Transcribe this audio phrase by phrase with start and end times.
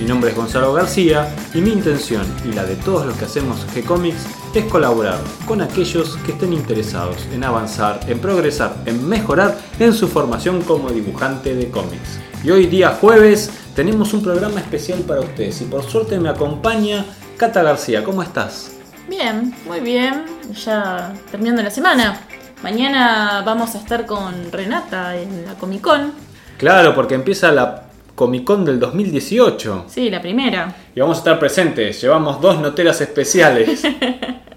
[0.00, 3.66] Mi nombre es Gonzalo García y mi intención y la de todos los que hacemos
[3.74, 9.92] G-Comics es colaborar con aquellos que estén interesados en avanzar, en progresar, en mejorar en
[9.92, 12.18] su formación como dibujante de cómics.
[12.42, 17.04] Y hoy día jueves tenemos un programa especial para ustedes y por suerte me acompaña
[17.36, 18.02] Cata García.
[18.02, 18.72] ¿Cómo estás?
[19.06, 20.24] Bien, muy bien.
[20.64, 22.22] Ya terminando la semana.
[22.62, 26.14] Mañana vamos a estar con Renata en la Comic Con.
[26.56, 27.89] Claro, porque empieza la
[28.20, 29.86] Comic Con del 2018.
[29.88, 30.74] Sí, la primera.
[30.94, 32.02] Y vamos a estar presentes.
[32.02, 33.82] Llevamos dos noteras especiales.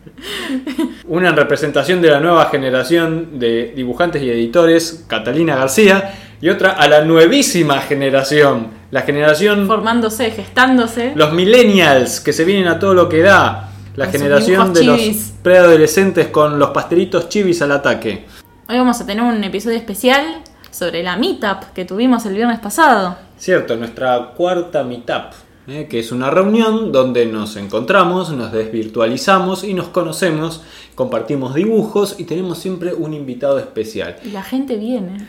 [1.07, 6.71] Una en representación de la nueva generación de dibujantes y editores, Catalina García, y otra
[6.71, 9.65] a la nuevísima generación, la generación...
[9.65, 11.13] Formándose, gestándose.
[11.15, 13.69] Los millennials, que se vienen a todo lo que da.
[13.95, 15.01] La generación de los
[15.41, 18.25] preadolescentes con los pastelitos chivis al ataque.
[18.67, 23.15] Hoy vamos a tener un episodio especial sobre la meetup que tuvimos el viernes pasado.
[23.43, 25.33] Cierto, nuestra cuarta meetup,
[25.67, 25.87] ¿eh?
[25.89, 30.61] que es una reunión donde nos encontramos, nos desvirtualizamos y nos conocemos,
[30.95, 34.15] compartimos dibujos y tenemos siempre un invitado especial.
[34.23, 35.27] Y la gente viene.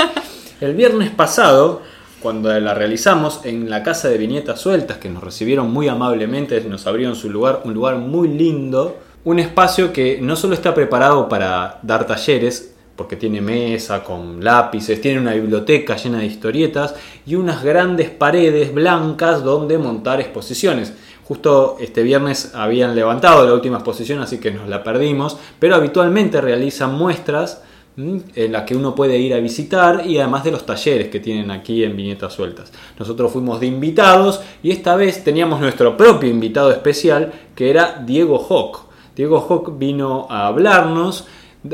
[0.60, 1.82] El viernes pasado,
[2.22, 6.86] cuando la realizamos en la casa de viñetas sueltas, que nos recibieron muy amablemente, nos
[6.86, 11.80] abrieron su lugar, un lugar muy lindo, un espacio que no solo está preparado para
[11.82, 17.62] dar talleres, porque tiene mesa con lápices, tiene una biblioteca llena de historietas y unas
[17.62, 20.92] grandes paredes blancas donde montar exposiciones.
[21.22, 26.40] Justo este viernes habían levantado la última exposición, así que nos la perdimos, pero habitualmente
[26.40, 27.62] realizan muestras
[27.96, 31.50] en las que uno puede ir a visitar y además de los talleres que tienen
[31.50, 32.72] aquí en Viñetas Sueltas.
[32.98, 38.38] Nosotros fuimos de invitados y esta vez teníamos nuestro propio invitado especial que era Diego
[38.38, 38.88] Hawk.
[39.14, 41.26] Diego Hawk vino a hablarnos,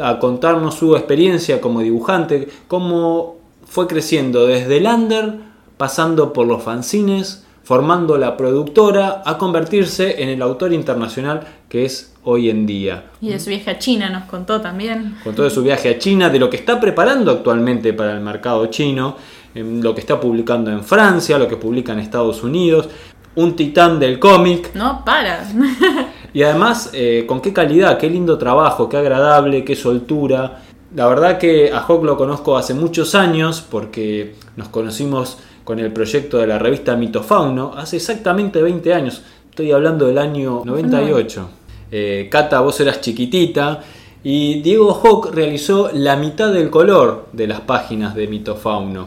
[0.02, 3.36] a contarnos su experiencia como dibujante, cómo
[3.66, 5.34] fue creciendo desde el under,
[5.76, 12.14] pasando por los fanzines, formando la productora, a convertirse en el autor internacional que es
[12.24, 15.16] hoy en día Y de su viaje a China nos contó también.
[15.24, 18.66] con todo su viaje a China, de lo que está preparando actualmente para el mercado
[18.66, 19.16] chino,
[19.54, 22.88] em, lo que está publicando en Francia, lo que publica en Estados Unidos,
[23.36, 25.44] un titán del cómic No, para.
[26.34, 30.62] y además eh, con qué calidad, qué lindo trabajo, qué agradable, qué soltura.
[30.94, 35.92] La verdad que a Hawk lo conozco hace muchos años porque nos conocimos con el
[35.92, 39.22] proyecto de la revista Mitofauno hace exactamente 20 años.
[39.48, 41.48] Estoy hablando del año 98.
[41.92, 43.80] Eh, Cata, vos eras chiquitita
[44.24, 49.06] y Diego Hawk realizó la mitad del color de las páginas de Mitofauno.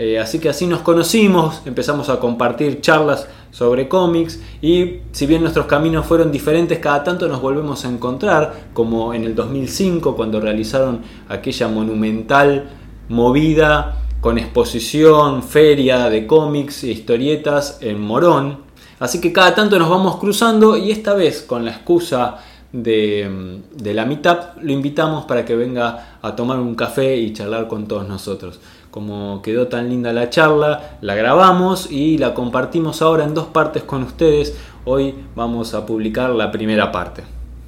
[0.00, 5.42] Eh, así que así nos conocimos, empezamos a compartir charlas sobre cómics y si bien
[5.42, 10.40] nuestros caminos fueron diferentes, cada tanto nos volvemos a encontrar, como en el 2005 cuando
[10.40, 12.70] realizaron aquella monumental
[13.08, 18.58] movida con exposición, feria de cómics e historietas en Morón.
[19.00, 22.38] Así que cada tanto nos vamos cruzando y esta vez con la excusa
[22.72, 27.66] de, de la meetup lo invitamos para que venga a tomar un café y charlar
[27.66, 28.60] con todos nosotros.
[28.90, 33.82] Como quedó tan linda la charla, la grabamos y la compartimos ahora en dos partes
[33.82, 34.56] con ustedes.
[34.84, 37.22] Hoy vamos a publicar la primera parte.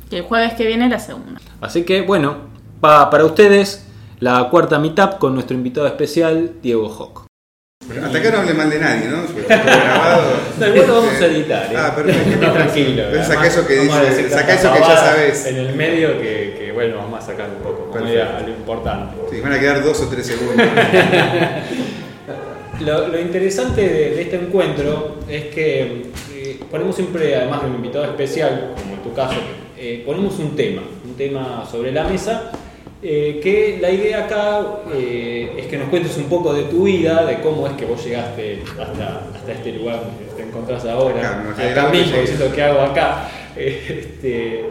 [0.08, 1.40] Que el jueves que viene la segunda.
[1.60, 2.36] Así que bueno,
[2.82, 3.86] va para ustedes
[4.18, 7.26] la cuarta meetup con nuestro invitado especial, Diego Hawk.
[7.88, 9.22] Pero hasta acá no hable mal de nadie, ¿no?
[9.48, 10.22] Grabado.
[10.58, 11.76] lo vamos a editar, ¿eh?
[11.76, 12.52] Ah, perfecto.
[12.52, 13.02] tranquilo.
[13.24, 15.46] Saca eso que dice, saca eso que ya sabes.
[15.46, 19.14] En el medio que, que, bueno, vamos a sacar un poco, como lo importante.
[19.30, 20.66] Sí, van a quedar dos o tres segundos.
[22.80, 27.74] Lo, lo interesante de, de este encuentro es que eh, ponemos siempre, además de un
[27.74, 29.36] invitado especial, como en tu caso,
[29.76, 32.50] eh, ponemos un tema, un tema sobre la mesa,
[33.02, 37.26] eh, que la idea acá eh, es que nos cuentes un poco de tu vida,
[37.26, 41.44] de cómo es que vos llegaste hasta, hasta este lugar donde te encontrás ahora, Acá,
[41.46, 43.28] no sé, acá ¿dónde mismo, diciendo qué hago acá.
[43.56, 44.64] Este,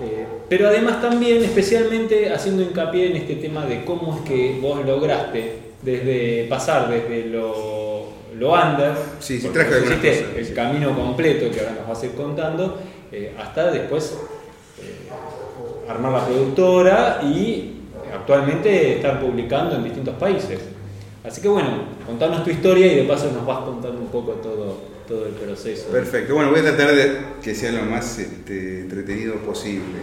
[0.00, 4.84] eh, pero además también, especialmente haciendo hincapié en este tema de cómo es que vos
[4.84, 5.52] lograste
[5.82, 8.06] desde pasar desde lo,
[8.38, 10.04] lo under, Sí, sí, traje cosas,
[10.36, 10.52] el sí.
[10.54, 12.78] camino completo que ahora nos vas a ir contando,
[13.12, 14.16] eh, hasta después
[14.80, 17.72] eh, armar la productora y
[18.14, 20.60] actualmente estar publicando en distintos países.
[21.24, 21.68] Así que bueno,
[22.06, 24.76] contanos tu historia y de paso nos vas contando un poco todo,
[25.06, 25.88] todo el proceso.
[25.88, 29.98] Perfecto, bueno, voy a tratar de que sea lo más este, entretenido posible.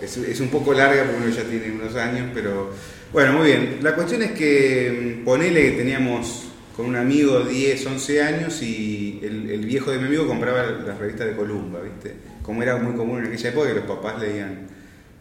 [0.00, 2.70] Eh, es, un poco larga porque uno ya tiene unos años, pero
[3.12, 3.78] bueno, muy bien.
[3.82, 6.44] La cuestión es que mm, ponele que teníamos
[6.76, 11.26] con un amigo 10, 11 años y el, viejo de mi amigo compraba las revistas
[11.28, 12.14] de Columba, ¿viste?
[12.42, 14.66] Como era muy común en aquella época que los papás leían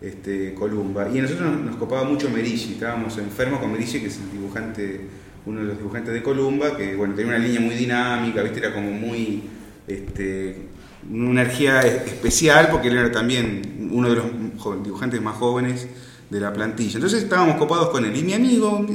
[0.01, 1.09] este, Columba.
[1.09, 4.31] Y a nosotros nos, nos copaba mucho Merigi, estábamos enfermos con Merigi, que es el
[4.31, 5.00] dibujante,
[5.45, 8.59] uno de los dibujantes de Columba, que bueno, tenía una línea muy dinámica, ¿viste?
[8.59, 9.44] Era como muy.
[9.88, 10.69] Este,
[11.12, 14.25] una energía especial porque él era también uno de los
[14.83, 15.88] dibujantes más jóvenes
[16.30, 16.95] de la plantilla.
[16.95, 18.15] Entonces estábamos copados con él.
[18.15, 18.86] Y mi amigo,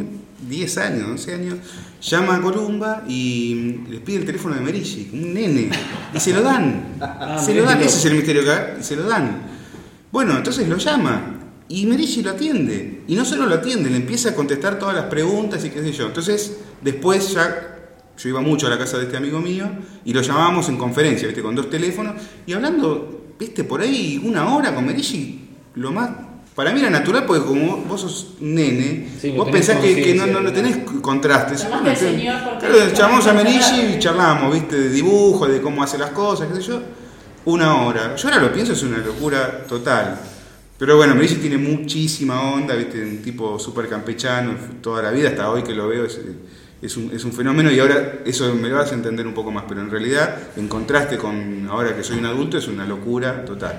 [0.49, 1.58] 10 años, 11 años,
[2.02, 5.70] llama a Columba y les pide el teléfono de Merigi, un nene,
[6.12, 6.96] y se lo dan.
[7.00, 9.43] Ah, se lo dan, ese es el misterio acá, y se lo dan.
[10.11, 11.39] Bueno, entonces lo llama
[11.70, 13.02] y Merigi lo atiende.
[13.06, 15.93] Y no solo lo atiende, le empieza a contestar todas las preguntas y qué sé
[15.93, 16.06] yo.
[16.06, 17.78] Entonces, después ya
[18.19, 19.70] yo iba mucho a la casa de este amigo mío
[20.05, 21.43] y lo llamábamos en conferencia, ¿viste?
[21.43, 22.14] Con dos teléfonos
[22.44, 23.62] y hablando, ¿viste?
[23.62, 26.11] Por ahí una hora con Merigi, lo más.
[26.56, 30.26] Para mí era natural porque como vos sos nene, Sí, vos pensás que, que no,
[30.26, 31.69] no, no tenés contrastes.
[31.69, 31.94] Bueno,
[32.58, 34.76] claro, llamamos a Merigi y charlamos, ¿viste?
[34.76, 36.82] De dibujo, de cómo hace las cosas, qué sé yo.
[37.44, 38.17] Una hora.
[38.17, 40.19] Yo ahora lo pienso, es una locura total.
[40.81, 43.03] Pero bueno, Merigi tiene muchísima onda, ¿viste?
[43.03, 46.19] Un tipo súper campechano, toda la vida, hasta hoy que lo veo, es,
[46.81, 49.50] es un, es un fenómeno y ahora eso me lo vas a entender un poco
[49.50, 49.65] más.
[49.69, 53.79] Pero en realidad, en contraste con ahora que soy un adulto, es una locura total.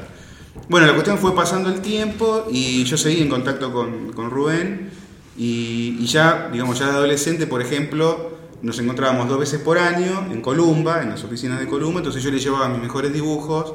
[0.69, 4.91] Bueno, la cuestión fue pasando el tiempo y yo seguí en contacto con, con Rubén
[5.35, 10.27] y, y ya, digamos, ya de adolescente, por ejemplo, nos encontrábamos dos veces por año
[10.31, 13.73] en Columba, en las oficinas de Columba, entonces yo le llevaba mis mejores dibujos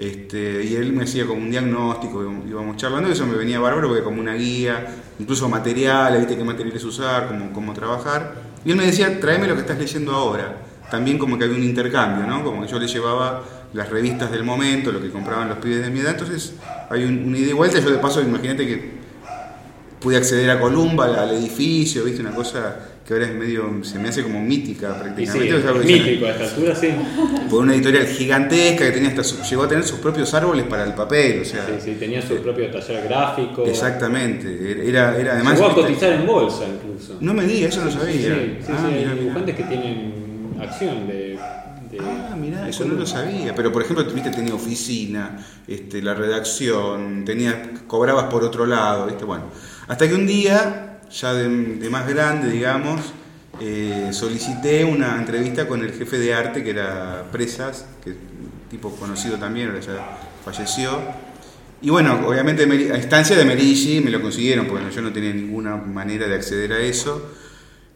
[0.00, 3.88] este, y él me hacía como un diagnóstico, íbamos charlando, y eso me venía bárbaro
[3.88, 4.86] porque como una guía,
[5.18, 8.34] incluso materiales, viste qué materiales usar, cómo, cómo trabajar.
[8.64, 10.56] Y él me decía, tráeme lo que estás leyendo ahora.
[10.90, 12.42] También como que había un intercambio, ¿no?
[12.42, 13.44] Como que yo le llevaba
[13.74, 16.54] las revistas del momento, lo que compraban los pibes de mi edad, entonces
[16.88, 19.00] hay un, un ida y vuelta, yo de paso, imagínate que
[20.00, 24.08] pude acceder a Columba, al, edificio, viste, una cosa que ahora es medio, se me
[24.08, 25.56] hace como mítica sí, prácticamente.
[25.56, 26.88] es porque mítico a esta altura, sí.
[27.50, 30.84] por una editorial gigantesca que tenía hasta su- llegó a tener sus propios árboles para
[30.84, 33.64] el papel, o sea, Sí, sí, tenía su propio taller gráfico.
[33.66, 35.54] exactamente, era, era además...
[35.54, 37.16] Llegó a viste, cotizar en bolsa incluso.
[37.20, 38.14] No me digas, eso no sabía.
[38.14, 39.14] Sí, sí, sí, ah, hay mirá.
[39.14, 40.12] dibujantes que tienen
[40.60, 41.36] acción de.
[42.00, 43.52] Ah, mirá, eso no lo sabía.
[43.56, 45.36] Pero por ejemplo, viste, tenía oficina,
[45.66, 49.46] este, la redacción, tenía, cobrabas por otro lado, viste, bueno.
[49.88, 51.48] Hasta que un día, ya de,
[51.90, 53.00] más grande, digamos,
[53.60, 58.14] eh, solicité una entrevista con el jefe de arte, que era Presas, que
[58.70, 60.98] tipo conocido también, ahora ya falleció.
[61.82, 65.76] Y bueno, obviamente a instancia de Merigi me lo consiguieron, porque yo no tenía ninguna
[65.76, 67.30] manera de acceder a eso.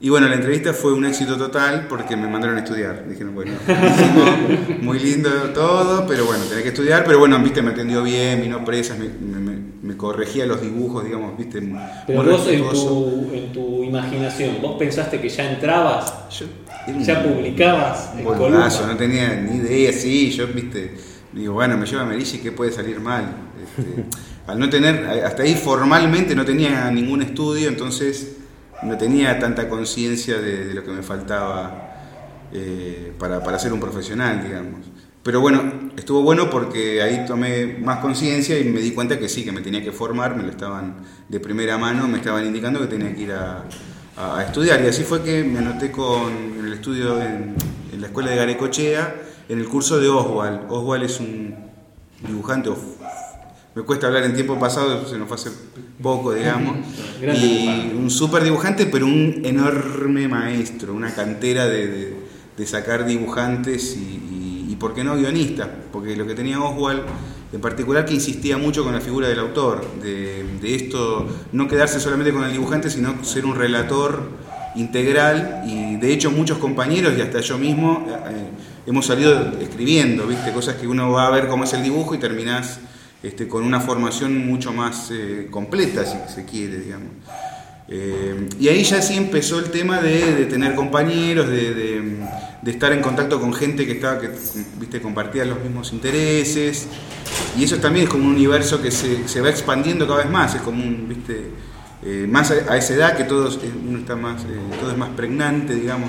[0.01, 3.07] Y bueno, la entrevista fue un éxito total porque me mandaron a estudiar.
[3.09, 3.53] Dijeron, bueno,
[4.81, 7.05] muy lindo todo, pero bueno, tenés que estudiar.
[7.05, 9.54] Pero bueno, viste, me atendió bien, vino presas, me, me-
[9.85, 11.61] me- corregía los dibujos, digamos, viste.
[12.07, 16.47] Pero muy vos en tu, en tu imaginación, vos pensaste que ya entrabas, Yo
[16.89, 18.69] un ya publicabas Columba.
[18.87, 20.95] no tenía ni idea, sí, yo, viste,
[21.33, 23.25] digo, bueno, me lleva Merigi, ¿qué puede salir mal?
[23.63, 24.05] Este,
[24.47, 28.37] al no tener, hasta ahí formalmente no tenía ningún estudio, entonces
[28.83, 31.91] no tenía tanta conciencia de, de lo que me faltaba
[32.53, 34.81] eh, para, para ser un profesional, digamos.
[35.25, 39.43] Pero bueno, estuvo bueno porque ahí tomé más conciencia y me di cuenta que sí,
[39.43, 40.97] que me tenía que formar, me lo estaban
[41.29, 43.65] de primera mano, me estaban indicando que tenía que ir a,
[44.19, 44.83] a- estudiar.
[44.85, 46.31] Y así fue que me anoté con,
[46.63, 47.55] el estudio en,
[47.93, 49.15] en la escuela de Garecochea,
[49.49, 50.71] en el curso de Oswald.
[50.71, 51.55] Oswald es un
[52.27, 52.71] dibujante,
[53.75, 55.51] me cuesta hablar en tiempo pasado, se nos fue hace
[56.03, 56.77] poco, digamos.
[57.23, 62.25] Y un súper dibujante, pero un enorme maestro, una cantera de, de-
[62.57, 64.14] de sacar dibujantes y,
[64.75, 65.69] y- por qué no, guionistas.
[65.93, 67.03] Porque lo que tenía Oswald,
[67.53, 72.01] en particular, que insistía mucho con la figura del autor, de, de esto, no quedarse
[72.01, 74.23] solamente con el dibujante, sino ser un relator
[74.75, 75.63] integral.
[75.67, 78.49] Y de hecho, muchos compañeros y hasta yo mismo eh,
[78.87, 80.53] hemos salido escribiendo, ¿viste?
[80.53, 82.81] Cosas que uno va a ver cómo es el dibujo y terminás
[83.23, 87.09] este, con una formación mucho más eh, completa, si se quiere, digamos.
[87.89, 92.93] Eh, y ahí ya sí empezó el tema de, de tener compañeros, de, de- estar
[92.93, 94.31] en contacto con gente que estaba, que
[94.81, 96.89] viste, compartía los mismos intereses.
[97.59, 100.55] Y eso también es como un universo que se, se va expandiendo cada vez más,
[100.55, 101.51] es como un, viste,
[102.03, 104.47] eh, más a, esa edad que todos, eh, uno está más, eh,
[104.81, 106.09] todo es más pregnante, digamos,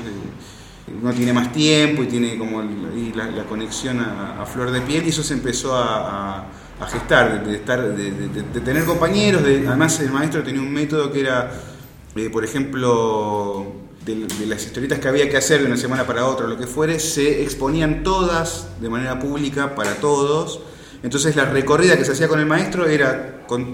[1.01, 5.05] uno tiene más tiempo y tiene como ahí la, conexión a, a flor de piel
[5.05, 6.45] y eso se empezó a-
[6.79, 10.71] a gestar, de, de estar, de, de- tener compañeros, de- además el maestro tenía un
[10.73, 11.51] método que era,
[12.15, 13.65] eh, por ejemplo,
[14.05, 16.67] de, de las historietas que había que hacer de una semana para otra, lo que
[16.67, 20.59] fuere, se exponían todas de manera pública para todos.
[21.01, 23.71] Entonces la recorrida que se hacía con el maestro era con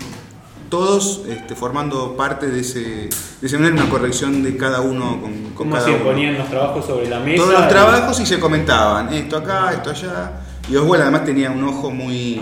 [0.70, 3.10] todos este, formando parte de ese, de
[3.48, 6.04] ese manera, una corrección de cada uno con, con ¿Cómo cada se uno.
[6.04, 7.44] ponían los trabajos sobre la mesa?
[7.44, 10.32] Todos los trabajos y se comentaban, esto acá, esto allá.
[10.72, 12.42] Y Oswald además tenía un ojo muy,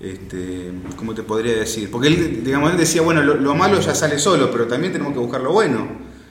[0.00, 1.90] este, este, ¿cómo te podría decir?
[1.90, 5.12] Porque él, digamos, él decía, bueno, lo, lo malo ya sale solo, pero también tenemos
[5.12, 5.88] que buscar lo bueno.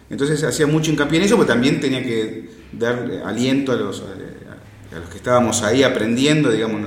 [0.10, 4.98] Entonces hacía mucho hincapié en eso, pero también tenía que dar aliento a los, a,
[4.98, 6.82] los que estábamos ahí aprendiendo, digamos,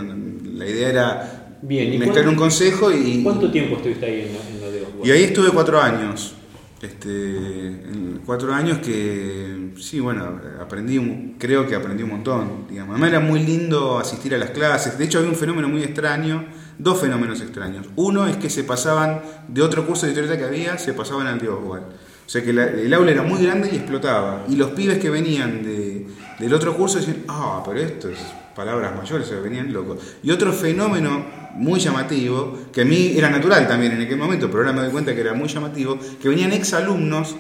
[0.55, 3.23] la idea era Bien, ¿y mezclar cuánto- un consejo y...
[3.23, 5.07] ¿Cuánto tiempo estuviste ahí en, lo- en lo de Oswald?
[5.07, 6.35] Y ahí estuve cuatro años.
[6.83, 12.67] Este, en cuatro años que, sí, bueno, aprendí, creo que aprendí un montón.
[12.71, 12.93] Digamos.
[12.93, 14.97] Además era muy lindo asistir a las clases.
[14.97, 16.47] De hecho, había un fenómeno muy extraño,
[16.79, 17.87] dos fenómenos extraños.
[17.97, 21.39] Uno es que se pasaban de otro curso de historieta que había, se pasaban al
[21.39, 21.85] de Oswald.
[21.85, 24.45] O sea que el aula era muy grande y explotaba.
[24.49, 26.07] Y los pibes que venían de-
[26.39, 28.19] del otro curso decían, ah, pero esto es
[28.55, 29.99] palabras mayores, se venían locos.
[30.23, 34.61] Y otro fenómeno muy llamativo, que a mí era natural también en aquel momento, pero
[34.61, 37.37] ahora me doy cuenta que era muy llamativo, que venían exalumnos,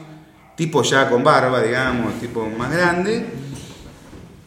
[0.56, 3.26] tipo ya con barba, digamos, tipo más grande,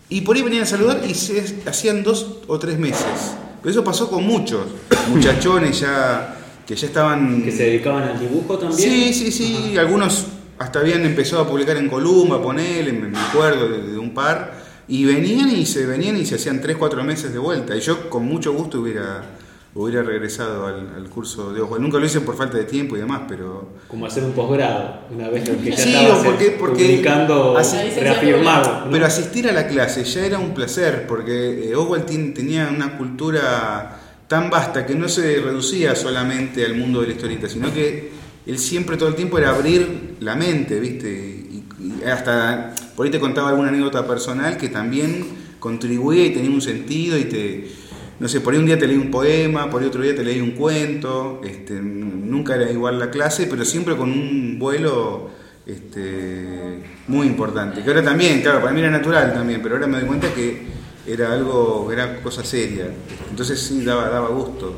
[0.09, 3.35] y por ahí venían a saludar y se hacían dos o tres meses.
[3.61, 4.67] Pero eso pasó con muchos
[5.09, 7.41] muchachones ya que ya estaban...
[7.43, 8.89] ¿Que se dedicaban al dibujo también?
[8.89, 9.77] Sí, sí, sí.
[9.77, 10.27] Algunos
[10.59, 14.63] hasta habían empezado a publicar en Columba, ponele, me me acuerdo de, de un par.
[14.87, 17.75] Y venían y se venían y se hacían 3, 4 meses de vuelta.
[17.75, 19.23] Y yo con mucho gusto hubiera,
[19.75, 21.79] hubiera regresado al, al curso de ojo.
[21.79, 23.69] Nunca lo hice por falta de tiempo y demás, pero...
[23.87, 27.57] Como hacer un posgrado, una vez que ya Sí, estabas o porque- eh, porque publicando,
[27.57, 28.85] así- reafirmado.
[28.85, 28.91] ¿no?
[28.91, 33.99] Pero asistir a la clase ya era un placer, porque eh, Oswald tenía una cultura
[34.27, 38.11] tan vasta que no se reducía solamente al mundo de la historieta, sino que
[38.45, 41.09] él siempre todo el tiempo era abrir la mente, ¿viste?
[41.09, 45.25] Y, y hasta por ahí te contaba alguna anécdota personal que también
[45.59, 47.82] contribuía y tenía un sentido y te...
[48.23, 50.23] No sé, por ahí un día te leí un poema, por ahí otro día te
[50.23, 55.29] leí un cuento, este, nunca era igual la clase, pero siempre con un vuelo
[55.65, 57.83] este, muy importante.
[57.83, 60.61] Que ahora también, claro, para mí era natural también, pero ahora me doy cuenta que
[61.05, 62.87] era algo, era cosa seria.
[63.29, 64.77] Entonces sí, daba, daba gusto.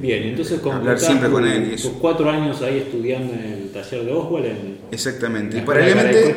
[0.00, 4.12] Bien, entonces Hablar siempre con él tus cuatro años ahí estudiando en el taller de
[4.12, 5.58] Oswald en Exactamente.
[5.58, 6.36] Y paralelamente,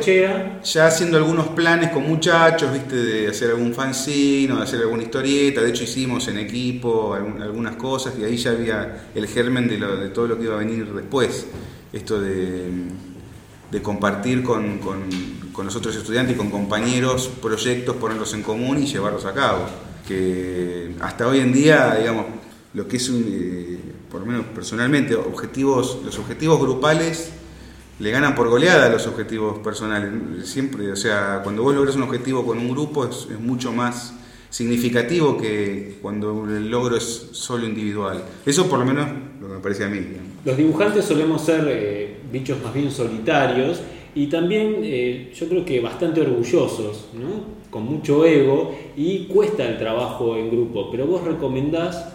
[0.64, 5.02] ya haciendo algunos planes con muchachos, viste, de hacer algún fanzine o de hacer alguna
[5.02, 5.60] historieta.
[5.62, 9.96] De hecho, hicimos en equipo algunas cosas y ahí ya había el germen de, lo-
[9.96, 11.46] de todo lo que iba a venir después.
[11.92, 12.68] Esto de,
[13.70, 15.08] de compartir con, con-
[15.52, 19.64] con los otros estudiantes y con compañeros proyectos, ponerlos en común y llevarlos a cabo.
[20.06, 22.26] Que hasta hoy en día, digamos,
[22.74, 23.78] lo que es un, eh,
[24.10, 27.32] por lo menos personalmente, objetivos, los objetivos grupales
[28.00, 30.10] le ganan por goleada a los objetivos personales.
[30.48, 34.14] Siempre, o sea, cuando vos logras un objetivo con un grupo es, es mucho más
[34.50, 38.22] significativo que cuando el logro es solo individual.
[38.46, 39.08] Eso por lo menos
[39.40, 40.00] lo que me parece a mí.
[40.44, 43.80] Los dibujantes solemos ser eh, bichos más bien solitarios
[44.14, 47.64] y también eh, yo creo que bastante orgullosos, ¿no?
[47.68, 52.14] con mucho ego y cuesta el trabajo en grupo, pero vos recomendás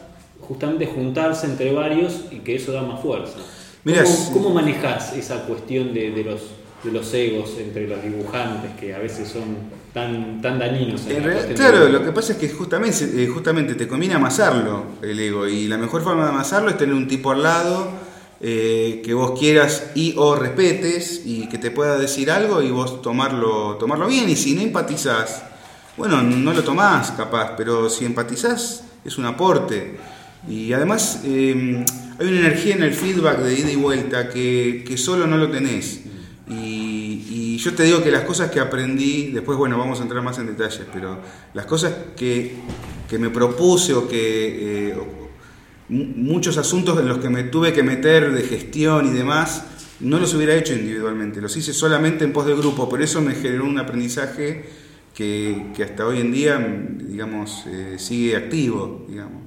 [0.49, 3.37] justamente juntarse entre varios y que eso da más fuerza.
[3.85, 6.41] Mirá, ¿Cómo, cómo manejás esa cuestión de, de los,
[6.83, 9.43] de los egos entre los dibujantes que a veces son
[9.93, 11.05] tan, tan dañinos?
[11.07, 14.15] en En realidad, claro, de- lo que pasa es que justamente, eh, justamente te conviene
[14.15, 17.87] amasarlo el ego y la mejor forma de amasarlo es tener un tipo al lado
[18.41, 23.01] eh, que vos quieras y o respetes y que te pueda decir algo y vos
[23.01, 25.43] tomarlo, tomarlo bien y si no empatizás,
[25.95, 29.97] bueno, no lo tomás capaz, pero si empatizás es un aporte
[30.47, 31.85] y además eh,
[32.19, 35.49] hay una energía en el feedback de ida y vuelta que, que solo no lo
[35.49, 36.01] tenés.
[36.49, 40.39] Y, yo te digo que las cosas que aprendí, después bueno, vamos a entrar más
[40.39, 41.19] en detalles, pero
[41.53, 42.55] las cosas que,
[43.09, 44.97] que me propuse o que eh,
[45.89, 49.65] muchos asuntos en los que me tuve que meter de gestión y demás,
[49.99, 53.35] no los hubiera hecho individualmente, los hice solamente en pos del grupo, por eso me
[53.35, 54.63] generó un aprendizaje
[55.13, 56.57] que, que hasta hoy en día,
[56.97, 59.38] digamos, eh, sigue activo, digamos.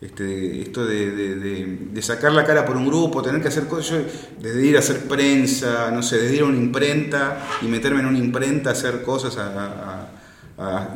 [0.00, 4.02] Este, esto de, de- sacar la cara por un grupo, tener que hacer cosas,
[4.40, 8.06] desde ir a hacer prensa, no sé, desde ir a una imprenta y meterme en
[8.06, 10.08] una imprenta a hacer cosas, a-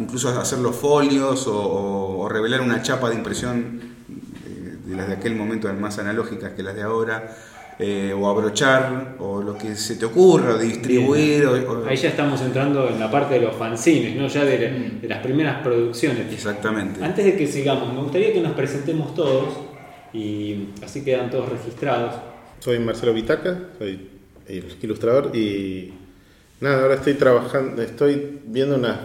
[0.01, 3.81] incluso a hacer los folios o, o- o revelar una chapa de impresión
[4.47, 7.37] eh, de las de aquel momento eran más analógicas que las de ahora,
[7.79, 11.45] eh, o abrochar, o lo que se te ocurra, distribuir.
[11.47, 14.27] o- o- Ahí ya estamos entrando en la parte de los fanzines, ¿no?
[14.29, 14.59] ya de,
[15.03, 16.33] de las primeras producciones.
[16.33, 17.03] Exactamente.
[17.05, 19.55] Antes de que sigamos, me gustaría que nos presentemos todos
[20.13, 22.15] y así quedan todos registrados.
[22.61, 24.09] Soy Marcelo Vitaca, soy
[24.83, 25.93] ilustrador y
[26.61, 28.97] Nada, ahora estoy trabajando, estoy viendo unas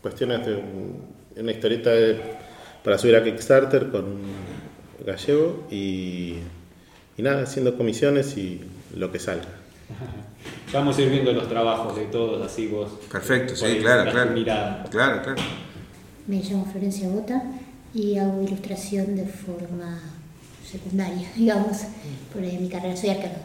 [0.00, 1.04] cuestiones de un-
[1.36, 2.16] una historieta de-
[2.82, 4.22] para subir a Kickstarter con un
[5.06, 6.36] gallego y,
[7.16, 8.60] y nada, haciendo comisiones y
[8.94, 9.48] lo que salga.
[10.72, 12.90] Vamos a ir viendo los trabajos de todos, así vos.
[13.10, 14.30] Perfecto, sí, claro, claro.
[14.32, 14.84] mirada.
[14.90, 15.40] Claro, claro.
[16.26, 17.42] Me llamo Florencia Bota
[17.92, 20.00] y hago ilustración de forma
[20.68, 21.78] secundaria, digamos,
[22.32, 23.36] por mi carrera soy arquero.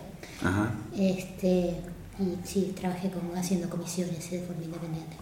[0.42, 0.74] Ajá.
[0.98, 1.76] Este,
[2.20, 5.16] y sí, trabajé como haciendo comisiones de forma independiente.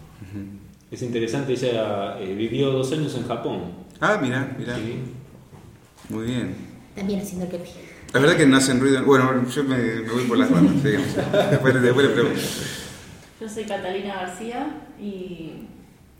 [0.90, 3.60] Es interesante, ella eh, vivió dos años en Japón.
[4.00, 4.76] Ah, mira, mira.
[4.76, 5.02] Sí.
[6.08, 6.54] Muy bien.
[6.96, 7.58] También haciendo el que
[8.12, 9.04] La verdad que no hacen ruido.
[9.04, 10.72] Bueno, yo me, me voy por las ramas.
[10.82, 11.14] sigamos.
[11.50, 12.40] Después, después le pregunto.
[13.40, 14.66] Yo soy Catalina García
[15.00, 15.52] y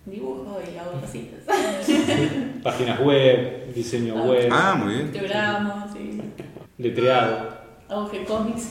[0.07, 1.40] dibujo y hago cositas.
[2.62, 4.23] Páginas web, diseño Ah.
[4.26, 5.12] web, Ah, muy bien.
[5.12, 7.59] Quebramos y letreado.
[7.88, 8.68] hago G-Comics.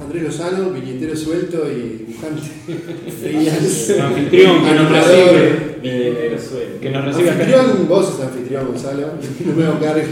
[0.00, 2.42] Andrés Lozano, billetero suelto y dibujante.
[4.02, 5.78] Anfitrión que nos recibe.
[5.82, 7.30] Eh, Que nos recibe.
[7.30, 9.08] Anfitrión, vos sos anfitrión, Gonzalo.
[9.46, 10.02] No me hago cargo.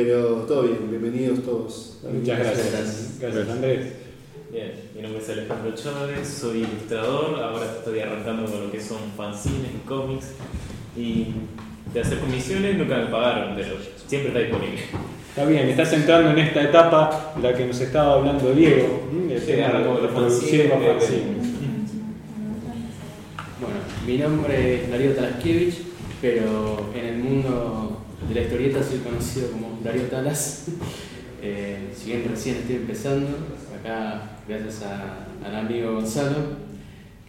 [0.00, 1.98] Pero todo bien, bienvenidos todos.
[2.04, 3.16] Muchas gracias.
[3.20, 3.86] Gracias, Andrés.
[4.52, 8.98] Bien, mi nombre es Alejandro Chávez, soy ilustrador, ahora estoy arrancando con lo que son
[9.16, 10.26] fanzines y cómics
[10.96, 11.34] y
[11.92, 13.74] de hacer comisiones nunca me pagaron, pero
[14.06, 14.82] siempre está disponible.
[15.30, 19.34] Está bien, estás entrando en esta etapa la que nos estaba hablando Diego, ¿m?
[19.34, 20.68] el Sí, tema de la producción.
[23.60, 25.78] Bueno, mi nombre es Darío Talaskiewicz,
[26.22, 27.97] pero en el mundo
[28.28, 30.66] de la historieta soy conocido como Darío Talas.
[31.40, 33.28] Eh, si bien recién estoy empezando,
[33.78, 36.34] acá gracias a- al amigo Gonzalo,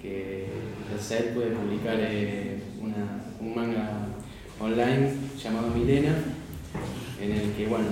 [0.01, 0.47] que
[0.89, 4.07] gracias a él pude publicar eh, una- un manga
[4.59, 6.15] online llamado Milena,
[7.21, 7.85] en el que, bueno,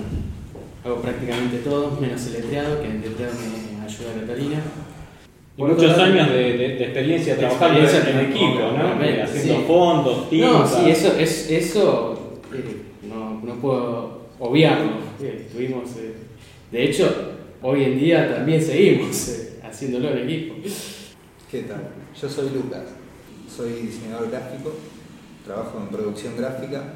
[0.84, 4.58] hago prácticamente todo, menos el letreado, que en el letreado me ayuda Catalina.
[5.56, 9.22] Y muchos años de, de- de experiencia De trabajando experiencia en equipo, ¿no?
[9.22, 9.64] Haciendo sí.
[9.68, 10.48] fondos, tinta.
[10.48, 12.82] No, sí, eso, es, eso eh,
[13.48, 14.92] no, puedo obviarlo.
[15.20, 16.14] Estuvimos, eh,
[16.70, 17.32] de hecho,
[17.62, 20.54] hoy en día también seguimos eh, haciéndolo en equipo.
[21.50, 21.88] ¿Qué tal?
[22.20, 22.84] Yo soy Lucas,
[23.54, 24.72] soy diseñador gráfico,
[25.44, 26.94] trabajo en producción gráfica,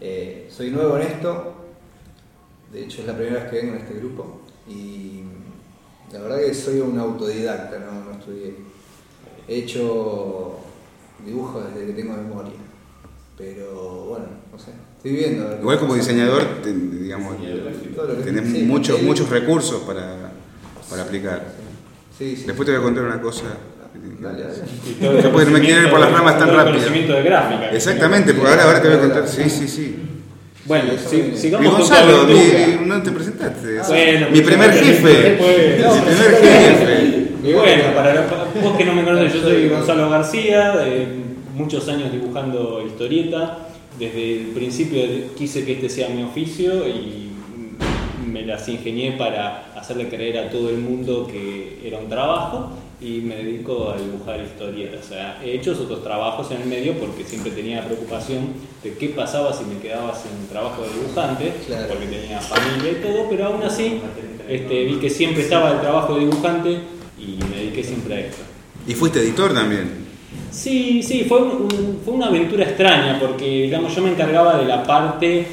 [0.00, 1.54] eh, soy nuevo en esto,
[2.72, 5.22] de hecho es la primera vez que vengo en este grupo y
[6.12, 8.54] la verdad que soy un autodidacta, no, no estudié.
[9.46, 10.60] He hecho
[11.24, 12.54] dibujos desde que tengo memoria,
[13.36, 14.72] pero bueno, no sé,
[15.04, 15.58] estoy viendo.
[15.60, 17.36] Igual como diseñador, te- digamos,
[18.24, 19.04] tenés sí, muchos, sí.
[19.04, 20.32] muchos recursos para,
[20.88, 21.44] para aplicar.
[22.18, 22.44] Sí, sí.
[22.46, 23.44] Después te voy a contar una cosa.
[24.20, 25.20] Dale, dale.
[25.30, 26.74] Porque no me quiero ir por las ramas tan rápido.
[26.76, 27.70] conocimiento de gráfica.
[27.70, 29.28] Exactamente, porque ahora, ahora te voy a contar.
[29.28, 29.96] Sí, sí, sí.
[30.66, 33.80] Bueno, Sí, si- sigamos con Gonzalo, mi- no te presentaste.
[33.86, 35.30] Bueno, mi pero primer después- jefe.
[35.30, 37.28] después- Mi primer jefe.
[37.44, 41.06] Y bueno, para los- vos que no me conocés, yo soy Gonzalo García, de
[41.54, 43.58] muchos años dibujando historieta.
[43.98, 45.02] Desde el principio
[45.36, 47.30] quise que este sea mi oficio y
[48.26, 53.20] me las ingenié para hacerle creer a todo el mundo que era un trabajo y
[53.20, 55.04] me dedico a dibujar historietas.
[55.04, 58.48] O sea, he hecho otros trabajos en el medio porque siempre tenía la preocupación
[58.82, 61.86] de qué pasaba si me quedaba sin trabajo de dibujante, Claro.
[61.88, 64.00] porque tenía familia y todo, pero aún así
[64.48, 66.78] este, vi que siempre estaba el trabajo de dibujante
[67.18, 68.42] y me dediqué siempre a esto.
[68.88, 70.03] Y fuiste editor también.
[70.54, 74.84] Sí, sí, fue, un- fue una aventura extraña porque, digamos, yo me encargaba de la
[74.84, 75.46] parte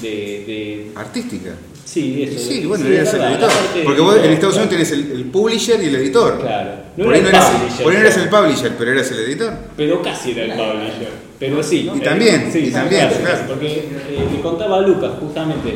[0.00, 0.08] de...
[0.08, 1.50] de- Artística.
[1.84, 2.38] sí, eso.
[2.38, 3.48] sí, de- bueno, sí, eres es el editor.
[3.50, 4.32] la Porque vos en.
[4.32, 6.40] Estados Unidos tenés el, el publisher y el editor.
[6.40, 6.70] Claro.
[6.96, 7.50] No por ahí no eras,
[7.82, 9.52] por ahí no eras el publisher, pero eras el editor.
[9.76, 11.10] Pero casi era el publisher.
[11.38, 11.90] Pero sí.
[11.94, 13.36] Y eh, también, sí, y también, casi, claro.
[13.38, 15.68] casi, Porque eh, le contaba Lucas justamente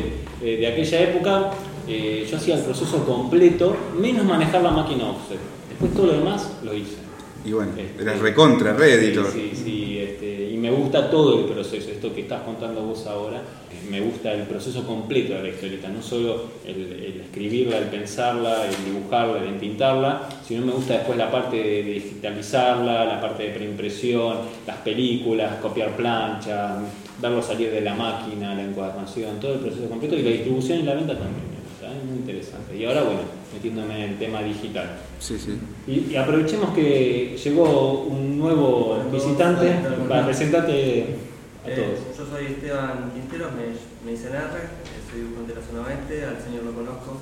[0.43, 1.51] eh, de aquella época,
[1.87, 5.37] eh, yo hacía el proceso completo, menos manejar la máquina offset.
[5.69, 6.95] Después todo lo demás lo hice.
[7.43, 9.31] Y bueno, Este, eras recontra, re editor.
[9.31, 13.07] Sí, sí, sí, este, y me gusta todo el proceso, esto que estás contando vos
[13.07, 13.41] ahora,
[13.89, 18.67] me gusta el proceso completo de la historieta, no solo el, el escribirla, el pensarla,
[18.67, 23.49] el dibujarla, el entintarla, sino me gusta después la parte de digitalizarla, la parte de
[23.49, 26.77] preimpresión, las películas, copiar plancha,
[27.19, 30.83] verlo salir de la máquina, la encuadernación, todo el proceso completo y la distribución y
[30.83, 31.50] la venta también
[32.05, 32.75] muy interesante.
[32.77, 33.21] Y ahora, bueno,
[33.53, 34.97] metiéndome en el tema digital.
[35.19, 35.57] Sí, sí.
[35.87, 39.75] Y, y aprovechemos que llegó un nuevo visitante
[40.07, 41.15] para presentarte
[41.65, 42.17] a Eh, todos.
[42.17, 43.65] yo soy Esteban Quintero, me,
[44.05, 47.17] me dicen R, eh, soy dibujante de la zona oeste, al señor lo conozco,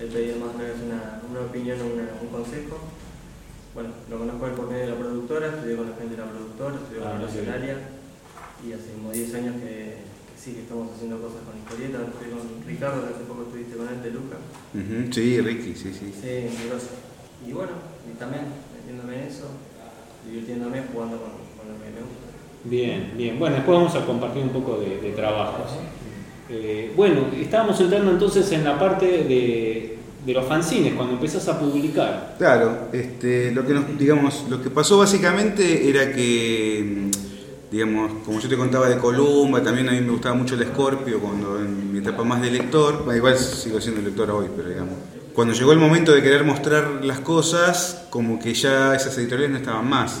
[0.00, 1.84] he pedido más o menos una, una opinión o
[2.24, 2.78] un consejo.
[3.74, 6.30] Bueno, lo conozco él por medio de la productora, estudié con la gente de la
[6.30, 7.44] productora, estudié Ah, con la qué bien.
[7.50, 7.76] nacionaria
[8.62, 10.13] y hace como 10 años que
[10.44, 13.88] sí que estamos haciendo cosas con historietas, estoy con Ricardo, que hace poco estuviste con
[13.88, 14.36] él de Luca.
[15.10, 16.12] Sí, Ricky, sí, sí.
[16.12, 16.92] Sí, grosso.
[17.48, 17.72] Y bueno,
[18.04, 18.44] y también
[18.76, 19.48] metiéndome en eso,
[20.28, 22.28] divirtiéndome, jugando con, con lo que me gusta.
[22.64, 23.38] Bien, bien.
[23.38, 25.70] Bueno, después vamos a compartir un poco de, de trabajos.
[26.50, 31.58] Eh, bueno, estábamos entrando entonces en la parte de, de los fanzines, cuando empezás a
[31.58, 32.34] publicar.
[32.36, 37.08] Claro, este, lo que nos, digamos, lo que pasó básicamente era que,
[37.74, 41.18] digamos, como yo te contaba de Columba, también a mí me gustaba mucho el Scorpio
[41.18, 44.94] cuando en mi etapa más de lector, igual sigo siendo lector hoy, pero digamos,
[45.34, 49.56] cuando llegó el momento de querer mostrar las cosas, como que ya esas editoriales no
[49.56, 50.20] estaban más.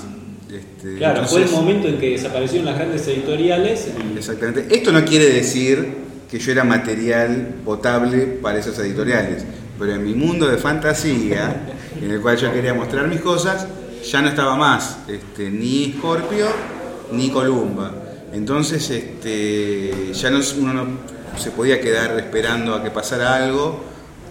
[0.52, 3.86] Este, Claro, fue el momento en que desaparecieron las grandes editoriales.
[4.14, 4.66] y- Exactamente.
[4.74, 5.94] Esto no quiere decir
[6.28, 9.44] que yo era material potable para esas editoriales,
[9.78, 11.68] pero en mi mundo de fantasía,
[12.02, 13.68] en el cual yo quería mostrar mis cosas,
[14.10, 16.46] ya no estaba más este, ni Scorpio
[17.12, 17.92] ni Columba.
[18.32, 20.86] Entonces este, ya no, uno no
[21.38, 23.80] se podía quedar esperando a que pasara algo,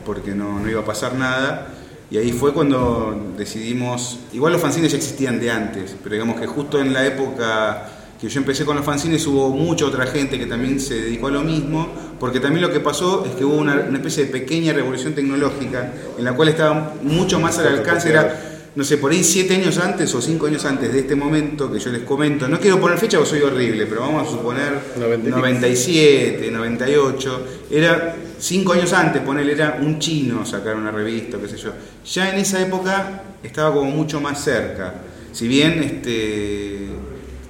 [0.06, 1.68] porque no, no iba a pasar nada.
[2.12, 6.46] Y ahí fue cuando decidimos, igual los fanzines ya existían de antes, pero digamos que
[6.46, 7.90] justo en la época
[8.22, 11.32] que yo empecé con los fanzines hubo mucha otra gente que también se dedicó a
[11.32, 14.74] lo mismo, porque también lo que pasó es que hubo una, una especie de pequeña
[14.74, 19.24] revolución tecnológica en la cual estaba mucho más al alcance, era, no sé, por ahí
[19.24, 22.60] siete años antes o cinco años antes de este momento que yo les comento, no
[22.60, 28.92] quiero poner fecha porque soy horrible, pero vamos a suponer 97, 98, era cinco años
[28.94, 31.72] antes, ponerle, era un chino sacar una revista, qué sé yo.
[32.04, 34.96] Ya en esa época estaba como mucho más cerca.
[35.32, 36.90] Si bien este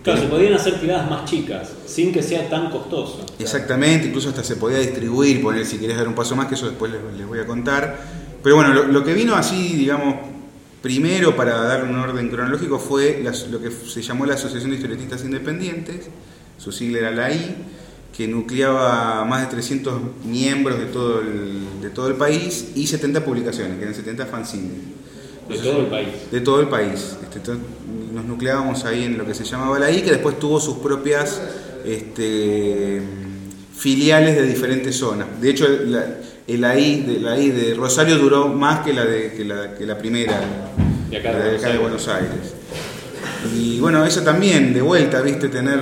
[0.04, 3.26] Claro, se podían hacer tiradas más chicas, sin que sea tan costoso.
[3.40, 6.68] Exactamente, incluso hasta se podía distribuir, poner si querés dar un paso más, que eso
[6.68, 7.98] después les, les voy a contar.
[8.44, 10.33] Pero bueno, lo, lo que vino así, digamos,
[10.84, 15.24] primero para dar un orden cronológico fue lo que se llamó la Asociación de Historietistas
[15.24, 16.10] Independientes,
[16.58, 17.56] su sigla era la I,
[18.16, 19.94] que nucleaba más de 300
[20.26, 24.72] miembros de todo el, de todo el país y 70 publicaciones, que eran 70 fanzines.
[25.48, 26.08] De todo el país.
[26.32, 27.18] De todo el país.
[27.24, 27.54] Este,
[28.14, 31.42] nos nucleábamos ahí en lo que se llamaba la I, que después tuvo sus propias
[31.86, 33.02] este,
[33.74, 35.28] filiales de diferentes zonas.
[35.40, 36.18] De hecho, la,
[36.48, 39.86] el AI de, la I de Rosario duró más que la, de, que la, que
[39.86, 40.40] la primera,
[41.10, 42.54] De acá de la de, Buenos acá de Buenos Aires.
[43.56, 45.80] Y bueno, eso también, de vuelta, viste, tener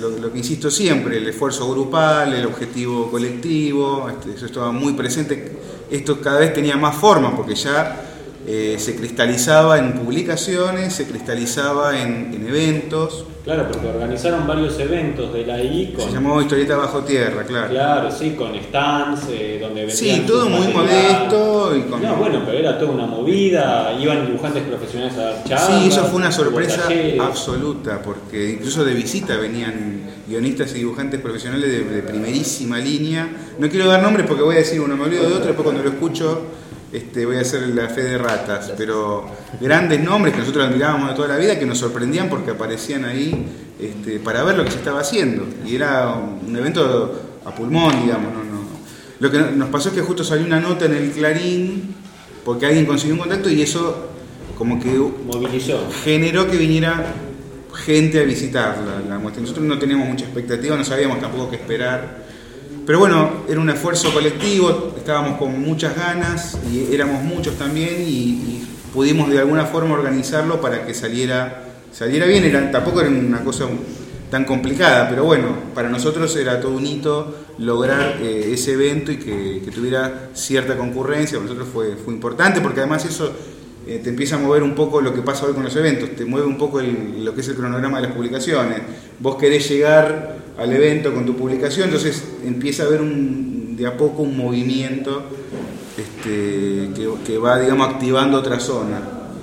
[0.00, 4.92] lo, lo que insisto siempre, el esfuerzo grupal, el objetivo colectivo, este, eso estaba muy
[4.92, 5.52] presente.
[5.90, 8.04] Esto cada vez tenía más forma, porque ya
[8.46, 13.24] eh, se cristalizaba en publicaciones, se cristalizaba en, en eventos.
[13.48, 16.04] Claro, porque organizaron varios eventos de la I con.
[16.04, 17.70] Se llamó Historieta Bajo Tierra, claro.
[17.70, 22.02] Claro, sí, con stands eh, donde vendían Sí, todo muy modesto y con...
[22.02, 25.80] No, bueno, pero era toda una movida, iban dibujantes profesionales a dar charlas.
[25.80, 26.90] Sí, eso fue una sorpresa
[27.22, 33.30] absoluta, porque incluso de visita venían guionistas y dibujantes profesionales de, de primerísima línea.
[33.58, 35.82] No quiero dar nombres porque voy a decir uno, me olvido de otro, después cuando
[35.82, 36.42] lo escucho
[36.92, 39.26] este, voy a hacer la fe de ratas, pero
[39.60, 43.46] grandes nombres que nosotros admirábamos de toda la vida, que nos sorprendían porque aparecían ahí
[43.78, 45.46] este, para ver lo que se estaba haciendo.
[45.66, 48.58] Y era un evento a pulmón, digamos, no, no.
[49.20, 51.94] Lo que nos pasó es que justo salió una nota en el Clarín,
[52.44, 54.08] porque alguien consiguió un contacto y eso
[54.56, 55.88] como que Movilizó.
[56.04, 57.14] generó que viniera
[57.74, 59.42] gente a visitar la, la muestra.
[59.42, 62.27] Nosotros no teníamos mucha expectativa, no sabíamos tampoco qué esperar.
[62.88, 68.64] Pero bueno, era un esfuerzo colectivo, estábamos con muchas ganas y éramos muchos también y,
[68.94, 72.70] pudimos de alguna forma organizarlo para que saliera, saliera bien.
[72.72, 73.66] Tampoco era una cosa
[74.30, 79.18] tan complicada, pero bueno, para nosotros era todo un hito lograr eh, ese evento y
[79.18, 81.36] que, tuviera cierta concurrencia.
[81.36, 83.30] Para nosotros fue, fue importante porque además eso
[83.86, 86.24] eh, te empieza a mover un poco lo que pasa hoy con los eventos, te
[86.24, 88.80] mueve un poco lo que es el cronograma de las publicaciones.
[89.18, 93.96] Vos querés llegar al evento con tu publicación, entonces empieza a haber un, de a
[93.96, 95.22] poco un movimiento
[95.96, 99.00] este, que, que va, digamos, activando otra zona.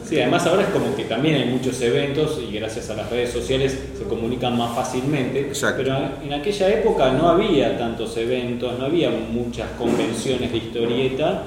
[0.08, 3.32] Sí, además ahora es como que también hay muchos eventos y gracias a las redes
[3.32, 5.40] sociales se comunican más fácilmente.
[5.40, 5.82] Exacto.
[5.84, 11.44] Pero en aquella época no había tantos eventos, no había muchas convenciones de historieta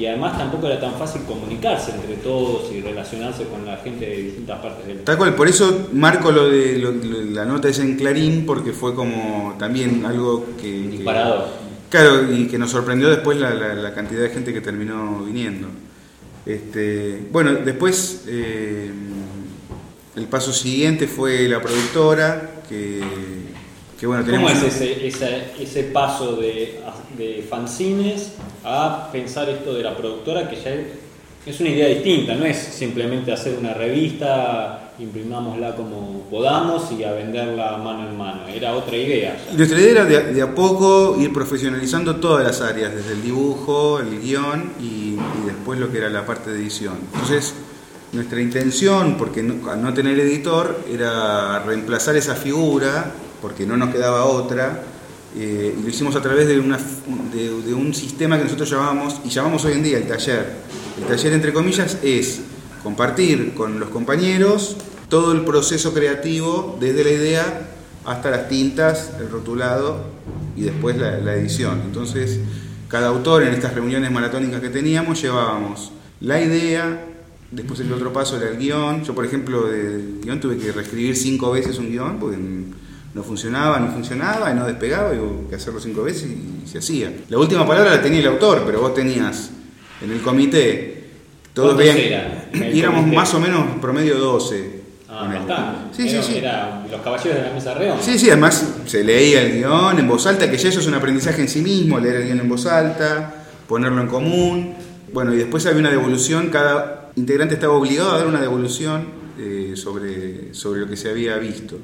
[0.00, 4.16] y además tampoco era tan fácil comunicarse entre todos y relacionarse con la gente de
[4.22, 7.82] distintas partes del Tal cual, por eso marco lo de lo- lo- la nota esa
[7.82, 10.62] en Clarín, porque fue como también algo que...
[10.62, 11.44] que- Disparador.
[11.90, 15.68] claro, y que nos sorprendió después la, la- la cantidad de gente que terminó viniendo.
[16.46, 18.90] Este, bueno, después eh,
[20.16, 23.00] el paso siguiente fue la productora, que,
[24.00, 26.80] que bueno, ¿Cómo es ese, ese, ese paso de,
[27.18, 28.32] de fanzines
[28.64, 30.70] a pensar esto de la productora que ya
[31.46, 37.12] es, una idea distinta, no es simplemente hacer una revista, imprimámosla como podamos y a
[37.12, 39.36] venderla mano en mano, era otra idea.
[39.54, 44.00] Nuestra idea era de, de a poco ir profesionalizando todas las áreas, desde el dibujo,
[44.00, 44.84] el guion y,
[45.14, 46.94] y después lo que era la parte de edición.
[47.12, 47.54] Entonces,
[48.12, 53.90] nuestra intención, porque no- al no tener editor, era reemplazar esa figura, porque no nos
[53.90, 54.82] quedaba otra,
[55.36, 59.74] eh, y lo hicimos a través de, un sistema que nosotros llamamos, y llamamos hoy
[59.74, 60.46] en día el taller.
[60.98, 62.40] El taller, entre comillas, es
[62.82, 64.76] compartir con los compañeros
[65.08, 67.68] todo el proceso creativo, desde la idea
[68.04, 70.04] hasta las tintas, el rotulado
[70.56, 71.82] y después la, la edición.
[71.84, 72.40] Entonces,
[72.88, 77.06] cada autor en estas reuniones maratónicas que teníamos llevábamos la idea,
[77.50, 79.04] después el otro paso era el guion.
[79.04, 82.36] Yo, por ejemplo, del guion tuve que reescribir cinco veces un guion porque
[83.14, 86.78] no funcionaba, no funcionaba y no despegaba, y hubo que hacerlo cinco veces y, se
[86.78, 87.12] hacía.
[87.28, 89.50] La última palabra la tenía el autor, pero vos tenías
[90.00, 91.04] en el comité,
[91.52, 93.16] todos ¿Cuántos veían, y éramos comité?
[93.16, 94.80] más o menos promedio 12.
[95.08, 95.96] Ah, bastante.
[95.96, 96.36] Sí, sí, Era- sí.
[96.38, 98.02] Era los caballeros de la mesa redonda.
[98.02, 100.94] Sí, sí, además se leía el guion en voz alta, que ya eso es un
[100.94, 104.74] aprendizaje en sí mismo, leer el guion en voz alta, ponerlo en común.
[105.12, 109.06] Bueno, y después había una devolución, cada integrante estaba obligado a dar una devolución
[109.40, 111.76] eh, sobre, sobre lo que se había visto.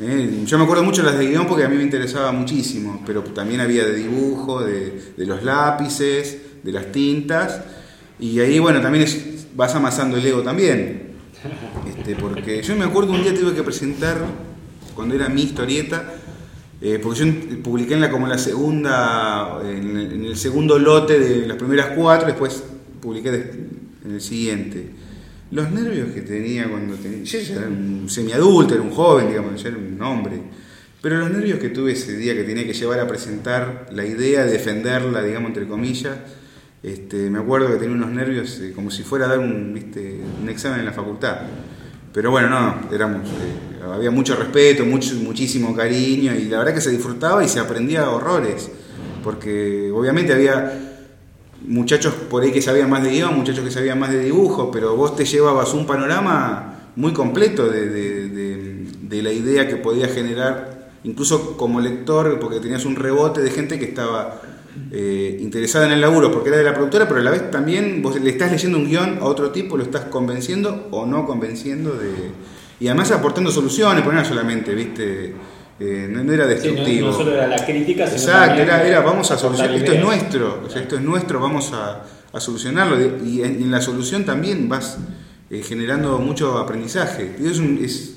[0.00, 3.02] Eh, yo me acuerdo mucho de las de guion porque a mí me interesaba muchísimo,
[3.04, 7.62] pero también había de dibujo, de, los lápices, de las tintas,
[8.20, 11.08] y ahí, bueno, también es- vas amasando el ego también.
[11.88, 14.18] Este, porque yo me acuerdo un día tuve que presentar,
[14.94, 16.14] cuando era mi historieta,
[16.80, 21.56] eh, porque yo publiqué en la, como la segunda, en el, segundo lote de las
[21.56, 22.62] primeras cuatro, después
[23.00, 24.90] publiqué en el siguiente.
[25.50, 27.24] Los nervios que tenía cuando tenía.
[27.24, 30.40] Yo ya era un semiadulto, era un joven, digamos, ya era un hombre.
[31.00, 34.44] Pero los nervios que tuve ese día que tenía que llevar a presentar la idea,
[34.44, 36.18] defenderla, digamos, entre comillas,
[36.82, 40.20] este, me acuerdo que tenía unos nervios eh, como si fuera a dar un, ¿viste?
[40.42, 41.38] un examen en la facultad.
[42.12, 46.80] Pero bueno, no, éramos, eh, había mucho respeto, mucho, muchísimo cariño y la verdad que
[46.80, 48.70] se disfrutaba y se aprendía horrores.
[49.22, 50.87] Porque obviamente había
[51.68, 54.96] muchachos por ahí que sabían más de guion, muchachos que sabían más de dibujo, pero
[54.96, 60.08] vos te llevabas un panorama muy completo de, de- de- de la idea que podía
[60.08, 64.40] generar, incluso como lector, porque tenías un rebote de gente que estaba
[64.92, 68.00] eh, interesada en el laburo porque era de la productora, pero a la vez también
[68.02, 71.92] vos le estás leyendo un guion a otro tipo, lo estás convenciendo o no convenciendo
[71.94, 72.10] de...
[72.80, 75.34] Y además aportando soluciones, porque no solamente, viste,
[75.80, 77.06] Eh, no, no era Sí, no, destructivo.
[77.08, 80.62] no solo era la crítica, sino Exacto, era, era vamos a solucionar, esto es nuestro,
[80.66, 82.96] o sea, esto es nuestro, vamos a, a solucionarlo.
[83.24, 84.98] Y en, en la solución también vas
[85.50, 87.36] eh, generando mucho aprendizaje.
[87.40, 88.14] Y es un- es-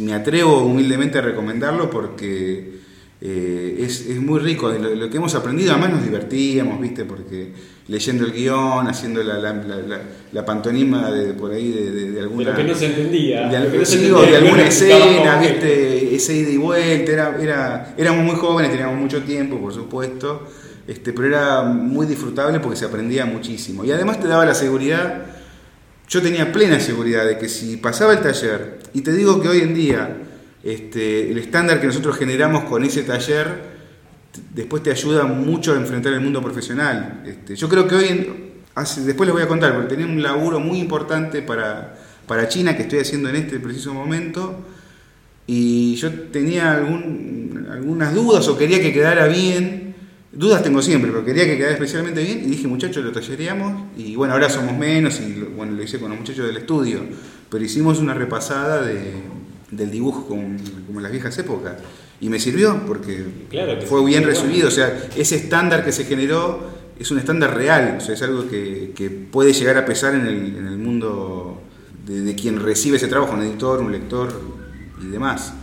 [0.00, 2.80] me atrevo humildemente a recomendarlo porque
[3.20, 4.70] eh, es, es muy rico.
[4.70, 7.04] Lo que hemos aprendido, además nos divertíamos, ¿viste?
[7.04, 7.52] Porque
[7.90, 10.00] leyendo el guion, haciendo la, la, la- la-
[10.32, 12.44] la pantonima de, por ahí de, de- de alguna...
[12.44, 13.48] De lo que no se entendía.
[13.48, 16.14] De, no se entendía, alguna escena, ¿viste?
[16.14, 20.46] Ese ida y vuelta, era, era, éramos muy jóvenes, teníamos mucho tiempo, por supuesto,
[20.86, 23.84] este, pero era muy disfrutable porque se aprendía muchísimo.
[23.84, 25.22] Y además te daba la seguridad,
[26.08, 29.58] yo tenía plena seguridad de que si pasaba el taller, y te digo que hoy
[29.62, 30.16] en día
[30.62, 33.79] este, el estándar que nosotros generamos con ese taller,
[34.54, 37.22] después te ayuda mucho a enfrentar el mundo profesional.
[37.26, 38.34] Este, yo creo que hoy,
[38.74, 42.76] hace- después les voy a contar, porque tenía un laburo muy importante para, para China
[42.76, 44.64] que estoy haciendo en este preciso momento,
[45.46, 49.90] y yo tenía algún- algunas dudas o quería que quedara bien.
[50.32, 54.14] Dudas tengo siempre, pero quería que quedara especialmente bien y dije, muchachos, lo tallereamos y
[54.14, 57.00] bueno, ahora somos menos y lo- bueno, lo hice con los muchachos del estudio,
[57.50, 59.12] pero hicimos una repasada de,
[59.72, 61.74] del dibujo como, como en las viejas épocas
[62.20, 66.60] y me sirvió porque Claro fue bien recibido, o sea, ese estándar que se generó
[66.98, 70.26] es un estándar real, o sea, es algo que, que puede llegar a pesar en
[70.26, 71.62] el, en el mundo
[72.04, 74.28] de, de quien recibe ese trabajo, un editor, un lector
[75.02, 75.54] y demás.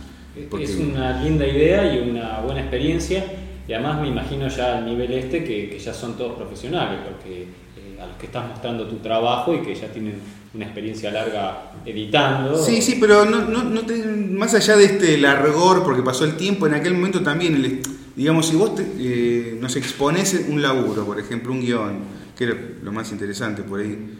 [0.50, 3.24] Porque- Es una linda idea y una buena experiencia.
[3.68, 7.42] Y además me imagino ya al nivel este que, que ya son todos profesionales, porque
[7.42, 10.14] eh, a los que estás mostrando tu trabajo y que ya tienen
[10.54, 12.62] una experiencia larga editando.
[12.62, 16.36] Sí, sí, pero no, no, no te- más allá de este largor, porque pasó el
[16.36, 17.82] tiempo, en aquel momento también,
[18.16, 21.98] digamos, si vos te, eh, nos exponés un laburo, por ejemplo, un guion,
[22.36, 24.14] que era lo más interesante por ahí,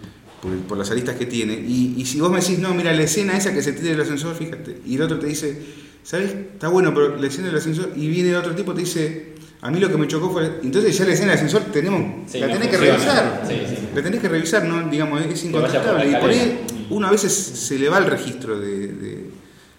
[0.69, 3.37] por, las aristas que tiene, y, y si vos me decís, no, mira, la escena
[3.37, 5.61] esa que se tira del ascensor, fíjate, y el otro te dice,
[6.03, 6.31] ¿sabes?
[6.31, 9.81] Está bueno, pero la escena del ascensor, y viene otro tipo te dice, a mí
[9.81, 12.53] lo que me chocó fue, entonces ya la escena del ascensor tenemos, Sí, la no
[12.55, 13.77] tenés que revisar, Sí, sí.
[13.95, 14.89] la tenés que revisar, ¿no?
[14.89, 18.59] digamos, es por incontestable, y por ahí uno a veces se le va el registro
[18.59, 19.39] de, de-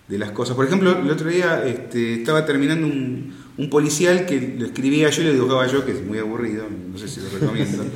[0.10, 0.56] de las cosas.
[0.56, 5.22] Por ejemplo, el otro día este, estaba terminando un, un policial que lo escribía yo
[5.22, 7.84] y lo dibujaba yo, que es muy aburrido, no sé si lo recomiendo.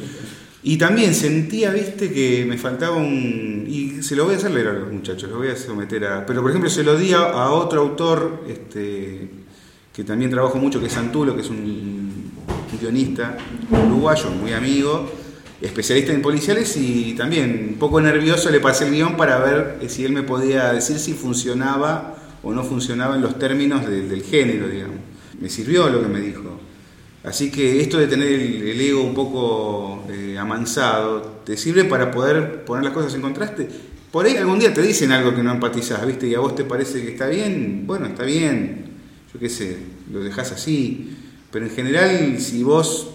[0.65, 3.65] Y también sentía, viste, que me faltaba un...
[3.67, 6.25] Y se lo voy a hacer leer a los muchachos, lo voy a someter a...
[6.25, 9.27] Pero por ejemplo se lo di a, a otro autor este,
[9.93, 12.31] que también trabajo mucho, que es Santulo, que es un,
[12.81, 13.37] guionista
[13.71, 15.09] uruguayo, muy amigo.
[15.61, 19.87] especialista en policiales y también un poco nervioso le pasé el guion para ver eh,
[19.87, 24.23] si él me podía decir si funcionaba o no funcionaba en los términos de- del
[24.23, 24.97] género, digamos.
[25.39, 26.59] Me sirvió lo que me dijo.
[27.23, 32.11] Así que esto de tener el, el ego un poco eh, amansado te sirve para
[32.11, 33.69] poder poner las cosas en contraste.
[34.11, 36.27] Por ahí algún día te dicen algo que no empatizás, ¿viste?
[36.27, 38.83] Y a vos te parece que está bien, bueno, está bien,
[39.33, 39.77] yo qué sé,
[40.11, 41.15] lo dejás así.
[41.51, 43.11] Pero en general, si vos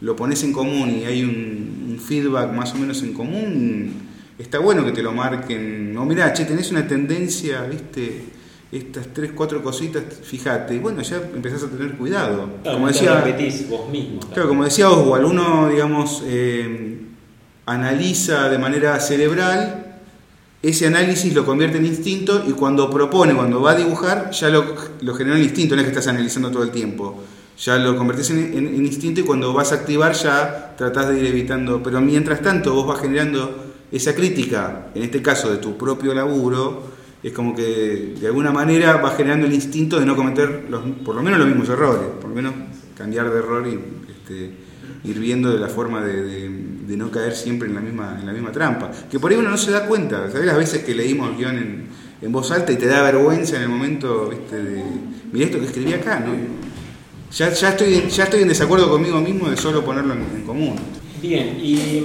[0.00, 3.92] lo pones en común y hay un, un feedback más o menos en común,
[4.38, 5.92] está bueno que te lo marquen.
[5.92, 8.24] No, mirá, che, tenés una tendencia, ¿viste?
[8.72, 10.78] Estas tres, cuatro cositas, fíjate.
[10.80, 12.50] Bueno, ya empezás a tener cuidado.
[12.62, 14.20] Claro, como decía, repetís vos mismo.
[14.20, 16.98] Claro, como decía Oswald, uno, digamos, eh,
[17.66, 19.83] analiza de manera cerebral,
[20.68, 24.74] ese análisis lo convierte en instinto y cuando propone, cuando va a dibujar, ya lo,
[25.02, 27.22] lo genera en instinto, no es que estás analizando todo el tiempo.
[27.58, 31.82] Ya lo convertís en, instinto y cuando vas a activar ya tratás de ir evitando.
[31.82, 36.82] Pero mientras tanto vos vas generando esa crítica, en este caso de tu propio laburo,
[37.22, 41.14] es como que de alguna manera vas generando el instinto de no cometer los- por
[41.14, 42.54] lo menos los mismos errores, por lo menos
[42.96, 43.78] cambiar de error y
[44.10, 44.50] este,
[45.04, 48.32] ir viendo de la forma de- de no caer siempre en la misma en la
[48.32, 48.90] misma trampa.
[49.10, 50.46] Que por ahí uno no se da cuenta, ¿sabes?
[50.46, 51.88] Las veces que leímos el guion en,
[52.22, 54.62] en voz alta y te da vergüenza en el momento, ¿viste?
[54.62, 54.82] De,
[55.32, 56.32] mira esto que escribí acá, ¿no?
[57.32, 60.76] Ya, ya, estoy, ya estoy en desacuerdo conmigo mismo de solo ponerlo en, común.
[61.20, 62.04] Bien, y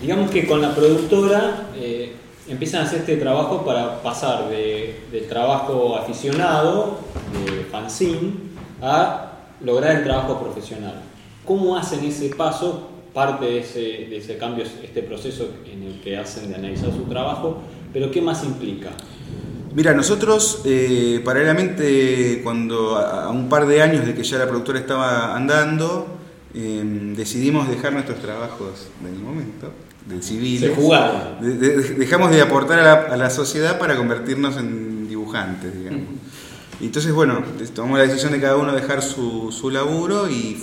[0.00, 2.14] digamos que con la productora eh,
[2.46, 6.98] empiezan a hacer este trabajo para pasar de, del trabajo aficionado,
[7.32, 8.34] de fanzine,
[8.82, 11.00] a lograr el trabajo profesional.
[11.46, 12.90] ¿Cómo hacen ese paso?
[13.12, 16.90] Parte de ese, de ese cambio, es este proceso en el que hacen de analizar
[16.90, 17.60] su trabajo,
[17.92, 18.90] pero ¿qué más implica?
[19.74, 24.46] Mira, nosotros eh, paralelamente, cuando a, a un par de años de que ya la
[24.46, 26.06] productora estaba andando,
[26.54, 26.82] eh,
[27.16, 29.72] decidimos dejar nuestros trabajos del momento,
[30.06, 30.60] del civil.
[30.60, 31.38] Se jugaron.
[31.98, 36.08] dejamos de aportar a la, a la sociedad para convertirnos en dibujantes, digamos.
[36.80, 37.42] Y entonces, bueno,
[37.74, 40.58] tomamos la decisión de cada uno dejar su, su laburo y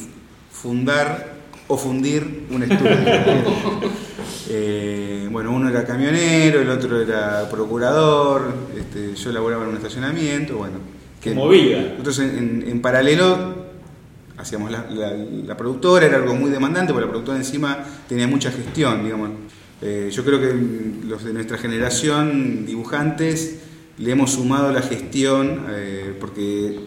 [0.52, 1.39] fundar
[1.70, 2.98] o fundir un estudio.
[4.52, 10.58] Eh, bueno, uno era camionero, el otro era procurador, este, yo laboraba en un estacionamiento,
[10.58, 10.78] bueno.
[11.22, 11.82] Que Movida.
[11.92, 13.56] Nosotros en, en- en paralelo
[14.38, 17.78] hacíamos la, la- la productora, era algo muy demandante, porque la productora encima
[18.08, 19.30] tenía mucha gestión, digamos.
[19.84, 20.52] Eh, yo creo que
[21.08, 23.60] los de nuestra generación, dibujantes,
[24.00, 26.80] le hemos sumado la gestión, eh, porque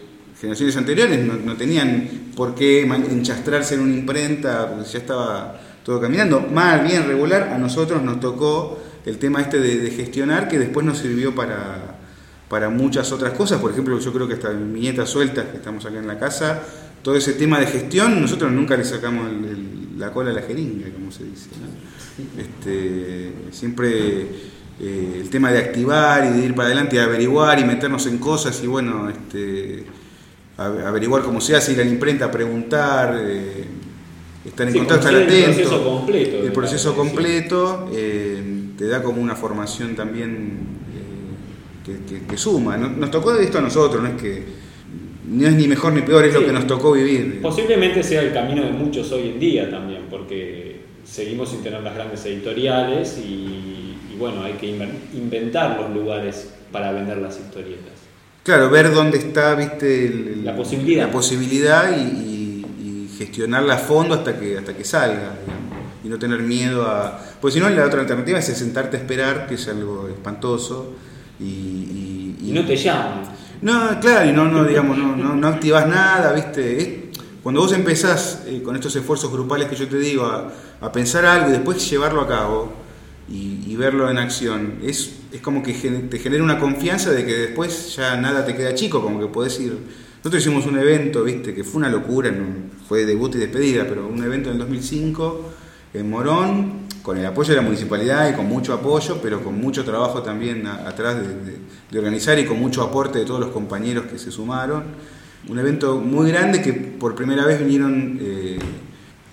[0.43, 6.41] generaciones anteriores no, tenían por qué enchastrarse en una imprenta, porque ya estaba todo caminando.
[6.41, 10.97] Mal, bien, regular, a nosotros nos tocó el tema este de, gestionar, que después nos
[10.97, 11.95] sirvió para,
[12.49, 13.61] para muchas otras cosas.
[13.61, 16.61] Por ejemplo, yo creo que hasta en Viñetas Sueltas, que estamos acá en la casa,
[17.01, 20.89] todo ese tema de gestión, nosotros nunca le sacamos el- la cola a la jeringa,
[20.89, 21.47] como se dice.
[22.37, 24.21] Este, siempre
[24.81, 28.17] eh, el tema de activar y de ir para adelante y averiguar y meternos en
[28.17, 29.85] cosas y bueno, este,
[30.57, 33.65] averiguar cómo se hace, ir a la imprenta, preguntar, eh,
[34.45, 35.69] estar en Sí, contacto, estar conocer el atento.
[35.69, 38.43] proceso completo, El proceso completo eh,
[38.77, 40.59] te da como una formación también
[40.93, 42.77] eh, que, que- que suma.
[42.77, 44.43] No- Nos tocó esto a nosotros, no es que
[45.25, 47.39] no es ni mejor ni peor, es lo que nos tocó vivir.
[47.41, 51.95] Posiblemente sea el camino de muchos hoy en día también, porque seguimos sin tener las
[51.95, 57.93] grandes editoriales y, y bueno, hay que inven- inventar los lugares para vender las historietas.
[58.43, 61.05] Claro, ver dónde está, viste, el- La posibilidad.
[61.05, 66.09] la posibilidad y, y- y gestionarla a fondo hasta que hasta que salga, digamos, y
[66.09, 69.55] no tener miedo a, pues si no la otra alternativa es sentarte a esperar, que
[69.55, 70.93] es algo espantoso
[71.39, 73.21] y, y- Y no te llaman.
[73.61, 76.81] no, claro, y no, no digamos, no, no, no activas nada, viste.
[76.81, 76.89] Es-
[77.41, 80.51] cuando vos empezás eh, con estos esfuerzos grupales que yo te digo a,
[80.81, 82.71] a pensar algo y después llevarlo a cabo
[83.29, 87.33] y, y verlo en acción, es, es como que te genera una confianza de que
[87.33, 89.75] después ya nada te queda chico, como que podés ir.
[90.17, 92.31] Nosotros hicimos un evento, viste, que fue una locura,
[92.87, 95.49] fue debut y despedida, pero un evento en el 2005
[95.95, 99.83] en Morón, con el apoyo de la municipalidad y con mucho apoyo, pero con mucho
[99.83, 101.17] trabajo también atrás
[101.91, 104.83] de organizar y con mucho aporte de todos los compañeros que se sumaron.
[105.49, 108.59] Un evento muy grande que por primera vez vinieron eh,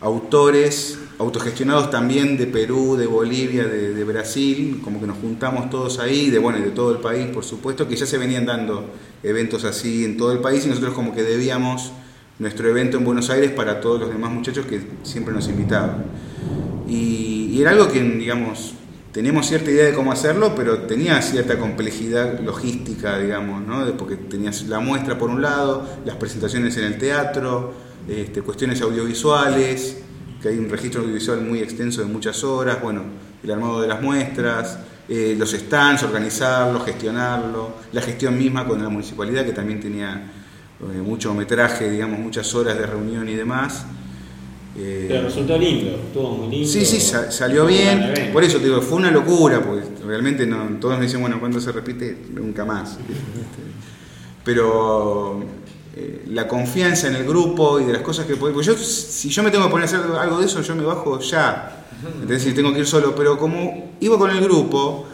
[0.00, 6.30] autores autogestionados también de Perú, de Bolivia, de, Brasil, como que nos juntamos todos ahí,
[6.30, 8.86] de bueno, de todo el país, por supuesto, que ya se venían dando
[9.22, 11.92] eventos así en todo el país y nosotros como que debíamos
[12.38, 16.04] nuestro evento en Buenos Aires para todos los demás muchachos que siempre nos invitaban.
[16.88, 18.72] Y, era algo que, digamos,
[19.12, 23.84] teníamos cierta idea de cómo hacerlo, pero tenía cierta complejidad logística, digamos, ¿no?
[23.98, 27.74] Porque tenías la muestra por un lado, las presentaciones en el teatro,
[28.08, 29.98] este, cuestiones audiovisuales,
[30.40, 33.02] que hay un registro audiovisual muy extenso de muchas horas, bueno,
[33.42, 34.78] el armado de las muestras,
[35.08, 40.30] eh, los stands, organizarlo, gestionarlo, la gestión misma con la municipalidad que también tenía
[40.80, 43.84] eh, mucho metraje, digamos, muchas horas de reunión y demás.
[44.76, 46.68] Eh, Pero resultó lindo, estuvo muy lindo.
[46.68, 48.30] Sí, sí, sa- salió bien.
[48.32, 51.60] Por eso te digo, fue una locura, porque realmente no, todos me dicen, bueno, ¿cuándo
[51.60, 52.16] se repite?
[52.32, 52.96] Nunca más.
[54.44, 55.44] Pero
[55.96, 58.52] eh, la confianza en el grupo y de las cosas que puedo.
[58.54, 60.84] Porque yo, si yo me tengo que poner a hacer algo de eso, yo me
[60.84, 61.84] bajo ya.
[62.14, 62.42] ¿Entendés?
[62.42, 63.14] Si tengo que ir solo.
[63.14, 65.06] Pero como iba con el grupo,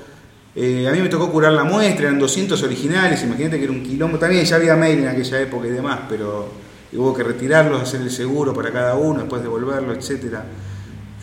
[0.54, 3.22] eh, a mí me tocó curar la muestra, eran 200 originales.
[3.22, 4.18] Imagínate que era un quilombo.
[4.18, 6.48] También ya había mail en aquella época y demás, pero
[6.92, 10.44] hubo que retirarlos, hacer el seguro para cada uno, después devolverlo, etcétera.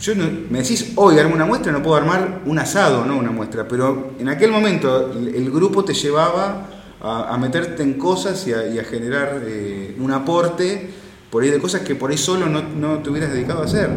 [0.02, 3.32] Yo no- me decís, hoy armo una muestra, no puedo armar un asado, no una
[3.32, 6.68] muestra, pero en aquel momento el, el grupo te llevaba
[7.04, 10.90] a, a meterte en cosas y a, y a generar eh, un aporte
[11.30, 13.90] por ahí de cosas que por ahí solo no, no te hubieras dedicado a hacer.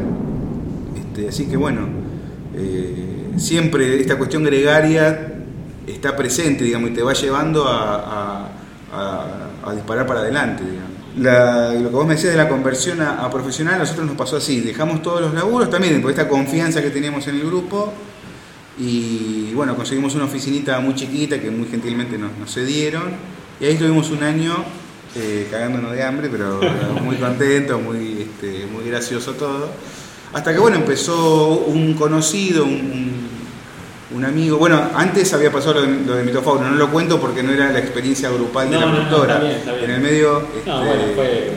[0.96, 1.82] Este, así que bueno,
[2.54, 5.34] eh, siempre esta cuestión gregaria
[5.86, 8.48] está presente, digamos, y te va llevando a,
[8.92, 10.90] a- disparar para adelante, digamos.
[11.18, 14.16] La- lo que vos me decías de la conversión a, a profesional, a nosotros nos
[14.16, 17.92] pasó así, dejamos todos los laburos también por esta confianza que teníamos en el grupo
[18.78, 23.04] y bueno, conseguimos una oficinita muy chiquita que muy gentilmente nos, nos cedieron
[23.60, 24.54] y ahí estuvimos un año
[25.14, 26.60] eh, cagándonos de hambre, pero
[27.02, 29.70] muy contentos, muy, este, muy gracioso todo.
[30.34, 33.26] Hasta que bueno, empezó un conocido, un, un-
[34.14, 37.50] un amigo, bueno, antes había pasado lo de, lo de no lo cuento porque no
[37.52, 39.42] era la experiencia grupal de No, la no, no, productora.
[39.82, 40.46] En el medio...
[40.56, 41.50] Este, bueno, fue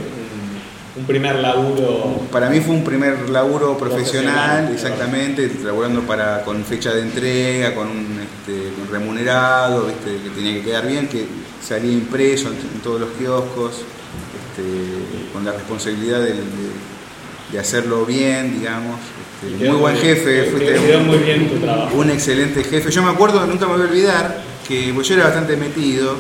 [1.00, 2.22] un, primer laburo.
[2.32, 7.74] para mí fue un primer laburo profesional, Profesional, exactamente, laburando para, con fecha de entrega,
[7.76, 10.24] con un este, remunerado, ¿viste?
[10.24, 11.26] que tenía que quedar bien, que
[11.62, 18.06] salía impreso en, en todos los kioscos, este, con la responsabilidad del- de, de hacerlo
[18.06, 19.00] bien, digamos.
[19.44, 21.96] este, muy buen jefe, fuiste quedó un- muy bien tu trabajo.
[21.98, 22.92] un excelente jefe.
[22.92, 26.16] Yo me acuerdo, nunca me voy a olvidar, que yo era bastante metido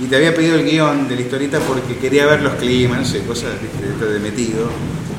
[0.00, 3.04] y te había pedido el guion de la historieta porque quería ver los climas, no
[3.06, 4.04] sé, cosas ¿viste?
[4.12, 4.68] de metido,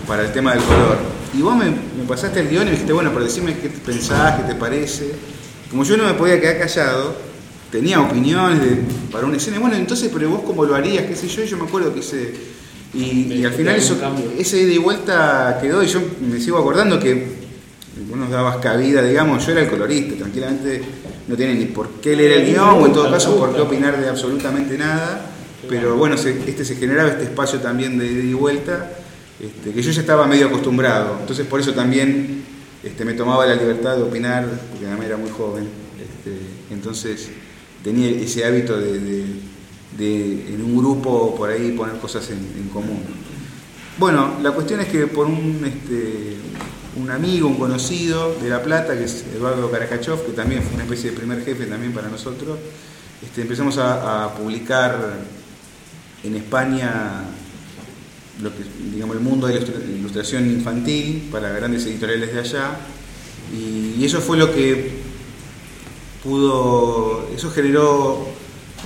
[0.07, 0.97] para el tema del color.
[1.37, 4.39] Y vos me, me pasaste el guion y me dijiste, bueno, pero decime qué pensás,
[4.39, 5.11] qué te parece.
[5.69, 7.15] Como yo no me podía quedar callado,
[7.71, 8.77] tenía opiniones de-
[9.11, 11.57] para una escena, bueno, entonces, pero vos cómo lo harías, qué sé yo, y yo
[11.57, 12.33] me acuerdo que hice...
[12.93, 13.97] Y, y al final eso,
[14.39, 17.35] ese ida y vuelta quedó y yo me sigo acordando que
[18.09, 20.81] vos nos dabas cabida, digamos, yo era el colorista, tranquilamente
[21.27, 23.99] no tiene ni por qué leer el guion o en todo caso por qué opinar
[23.99, 25.29] de absolutamente nada,
[25.69, 28.91] pero bueno, se- este se generaba este espacio también de ida y vuelta,
[29.39, 32.43] este, que yo ya estaba medio acostumbrado, entonces por eso también
[32.83, 35.65] este, me tomaba la libertad de opinar, porque además era muy joven,
[35.99, 36.37] este,
[36.73, 37.29] entonces
[37.83, 39.25] tenía ese hábito de,
[39.99, 43.01] en un grupo por ahí poner cosas en, en común.
[43.97, 46.35] Bueno, la cuestión es que por un, este,
[46.97, 50.83] un amigo, un conocido de La Plata, que es Eduardo Karakachov, que también fue una
[50.83, 52.57] especie de primer jefe también para nosotros,
[53.23, 55.13] este, empezamos a, publicar
[56.23, 57.23] en España
[58.41, 62.77] lo que, digamos, el mundo de la ilustra- ilustración infantil para grandes editoriales de allá.
[63.53, 64.99] Y, y eso fue lo que
[66.23, 68.27] pudo, eso generó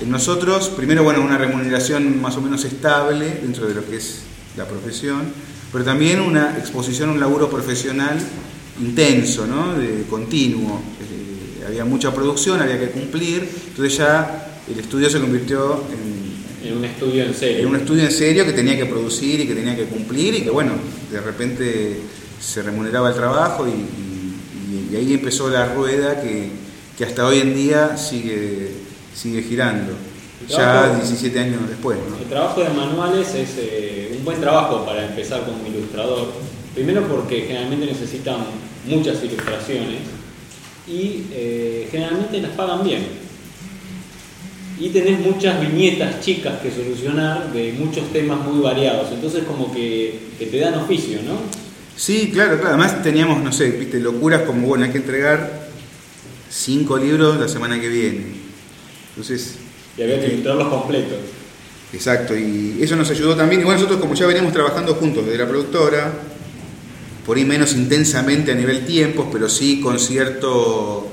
[0.02, 4.22] en nosotros, primero, bueno, una remuneración más o menos estable dentro de lo que es
[4.56, 5.34] la profesión,
[5.72, 8.18] pero también una exposición a un laburo profesional
[8.80, 9.74] intenso, ¿no?
[9.78, 10.82] De continuo.
[11.02, 16.78] Eh, había mucha producción, había que cumplir, entonces ya el estudio se convirtió en, En
[16.78, 17.60] un estudio en serio.
[17.60, 20.42] en un estudio en serio que tenía que producir y que tenía que cumplir y
[20.42, 20.74] que bueno,
[21.12, 21.98] de repente
[22.40, 26.50] se remuneraba el trabajo y, y- y ahí empezó la rueda que,
[26.98, 28.72] que hasta hoy en día sigue,
[29.16, 29.94] sigue girando,
[30.50, 31.98] ya Trabajo- 17 años después.
[32.10, 32.18] ¿no?
[32.18, 36.32] El trabajo de manuales es eh, un buen trabajo para empezar como ilustrador.
[36.76, 38.38] Primero porque generalmente necesitan
[38.86, 40.02] muchas ilustraciones
[40.88, 43.04] y eh, generalmente las pagan bien.
[44.80, 49.12] Y tenés muchas viñetas chicas que solucionar de muchos temas muy variados.
[49.12, 51.34] Entonces como que, que te dan oficio, ¿no?
[51.96, 52.76] Sí, claro, claro.
[52.76, 55.68] Además teníamos, no sé, viste, locuras como, bueno, hay que entregar
[56.50, 58.22] cinco libros la semana que viene.
[59.10, 59.56] Entonces,
[59.98, 61.20] Y había que ilustrarlos completos.
[61.94, 63.62] Exacto, y eso nos ayudó también.
[63.62, 66.12] Igual nosotros como ya veníamos trabajando juntos desde la productora,
[67.26, 71.12] por ahí menos intensamente a nivel tiempos, pero sí con cierto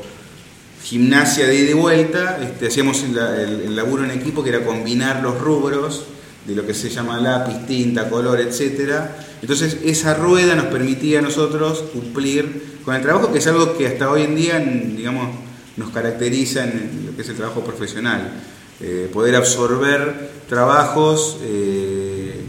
[0.83, 5.39] gimnasia de ida y vuelta, este, hacíamos el, laburo en equipo que era combinar los
[5.39, 6.05] rubros
[6.47, 9.19] de lo que se llama lápiz, tinta, color, etcétera.
[9.43, 13.87] Entonces esa rueda nos permitía a nosotros cumplir con el trabajo, que es algo que
[13.87, 15.29] hasta hoy en día, digamos,
[15.77, 18.33] nos caracteriza en lo que es el trabajo profesional.
[18.81, 22.45] Eh, poder absorber trabajos eh,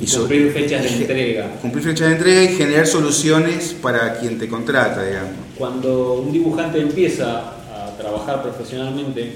[0.00, 1.50] y, cumplir fechas de entrega.
[1.60, 5.32] cumplir fecha de entrega y generar soluciones para quien te contrata, digamos.
[5.58, 9.34] Cuando un dibujante empieza a trabajar profesionalmente,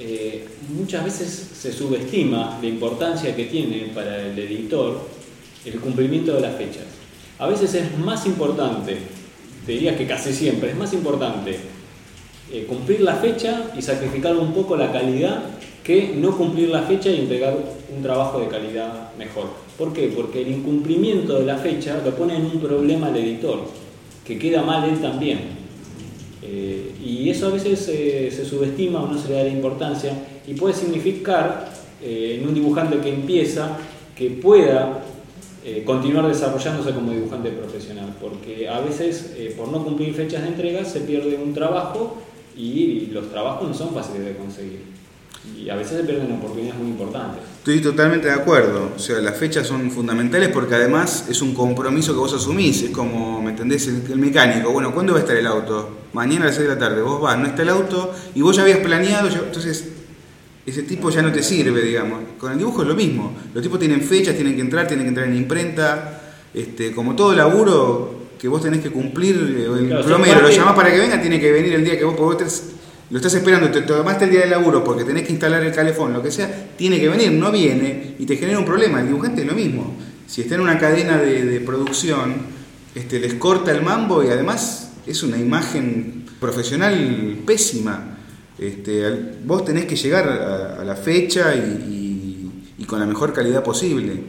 [0.00, 4.98] eh, muchas veces se subestima la importancia que tiene para el editor
[5.66, 6.84] el cumplimiento de las fechas.
[7.38, 8.96] A veces es más importante,
[9.66, 11.73] te diría que casi siempre, es más importante
[12.54, 15.42] eh, cumplir la fecha y sacrificar un poco la calidad
[15.82, 17.52] que no cumplir la fecha y entregar
[17.92, 19.46] un trabajo de calidad mejor.
[19.76, 20.12] ¿Por qué?
[20.14, 23.58] Porque el incumplimiento de la fecha lo pone en un problema al editor,
[24.24, 25.40] que queda mal él también.
[26.44, 30.12] Eh, y eso a veces eh, se subestima o no se le da la importancia
[30.46, 33.78] y puede significar en un dibujante que empieza
[34.14, 35.02] que pueda
[35.86, 41.00] continuar desarrollándose como dibujante profesional, porque a veces por no cumplir fechas de entrega se
[41.00, 42.18] pierde un trabajo
[42.56, 44.94] y los trabajos no son fáciles de conseguir.
[45.58, 47.42] Y a veces se pierden oportunidades muy importantes.
[47.58, 48.92] Estoy totalmente de acuerdo.
[48.96, 52.82] O sea, las fechas son fundamentales porque además es un compromiso que vos asumís.
[52.82, 53.86] Es como, ¿me entendés?
[53.88, 54.70] El, mecánico.
[54.70, 55.90] Bueno, ¿cuándo va a estar el auto?
[56.14, 57.02] Mañana a las 6 de la tarde.
[57.02, 59.28] Vos vas, no está el auto y vos ya habías planeado.
[59.28, 59.88] ya- entonces,
[60.64, 62.20] ese tipo ya no te sirve, digamos.
[62.38, 63.36] Con el dibujo es lo mismo.
[63.52, 66.22] Los tipos tienen fechas, tienen que entrar, tienen que entrar en imprenta.
[66.54, 70.74] Este, como todo laburo que vos tenés que cumplir, eh, el Claro, plomero lo llamás
[70.74, 72.36] para que venga, tiene que venir el día que vos, vos
[73.08, 76.12] lo estás esperando, te tomaste el día de laburo porque tenés que instalar el calefón,
[76.12, 79.00] lo que sea, tiene que venir, no viene y te genera un problema.
[79.00, 79.96] El dibujante es lo mismo.
[80.26, 82.34] Si está en una cadena de, de producción,
[82.94, 88.18] este, les corta el mambo y además es una imagen profesional pésima.
[88.58, 89.04] Este,
[89.42, 92.03] vos tenés que llegar a, a la fecha y, y-
[92.84, 94.20] y con la mejor calidad posible.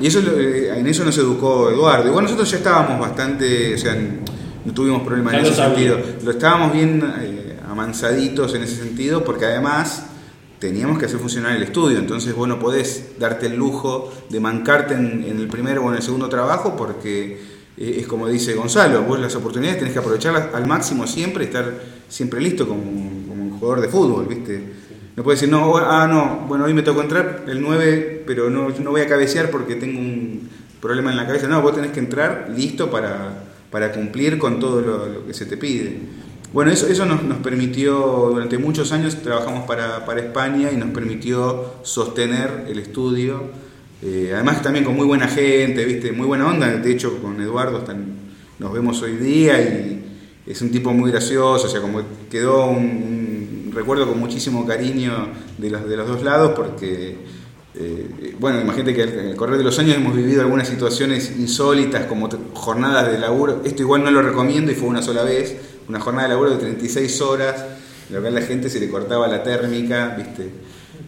[0.00, 2.06] Y eso eh, en eso nos educó Eduardo.
[2.08, 3.96] Igual nosotros ya estábamos bastante, o sea,
[4.64, 5.98] no tuvimos problemas en ese sentido.
[6.22, 10.04] Lo estábamos bien eh, amansaditos en ese sentido porque además
[10.60, 11.98] teníamos que hacer funcionar el estudio.
[11.98, 15.96] Entonces vos no podés darte el lujo de mancarte en, en el primer o en
[15.96, 20.54] el segundo trabajo porque eh, es como dice Gonzalo, vos las oportunidades tenés que aprovecharlas
[20.54, 24.78] al máximo siempre y estar siempre listo como, como un jugador de fútbol, ¿viste?
[25.18, 28.68] No puedes decir, no, ah, no, bueno, hoy me tocó entrar el 9, pero no,
[28.68, 30.48] no voy a cabecear porque tengo un
[30.80, 31.48] problema en la cabeza.
[31.48, 35.56] No, vos tenés que entrar listo para, para cumplir con todo lo, que se te
[35.56, 35.98] pide.
[36.52, 41.74] Bueno, eso, eso nos, permitió, durante muchos años trabajamos para, para España y nos permitió
[41.82, 43.42] sostener el estudio.
[44.00, 46.12] Eh, además también con muy buena gente, ¿viste?
[46.12, 46.68] muy buena onda.
[46.68, 48.06] De hecho, con Eduardo están-
[48.60, 50.00] nos vemos hoy día y
[50.46, 53.27] es un tipo muy gracioso, o sea, como quedó un
[53.78, 57.16] recuerdo con muchísimo cariño de los, de los dos lados porque,
[57.76, 62.06] eh, bueno, imagínate que en el correr de los años hemos vivido algunas situaciones insólitas
[62.06, 65.56] como jornadas de laburo, esto igual no lo recomiendo y fue una sola vez,
[65.88, 67.64] una jornada de laburo de 36 horas,
[68.08, 70.50] en la cual la gente se le cortaba la térmica, ¿viste?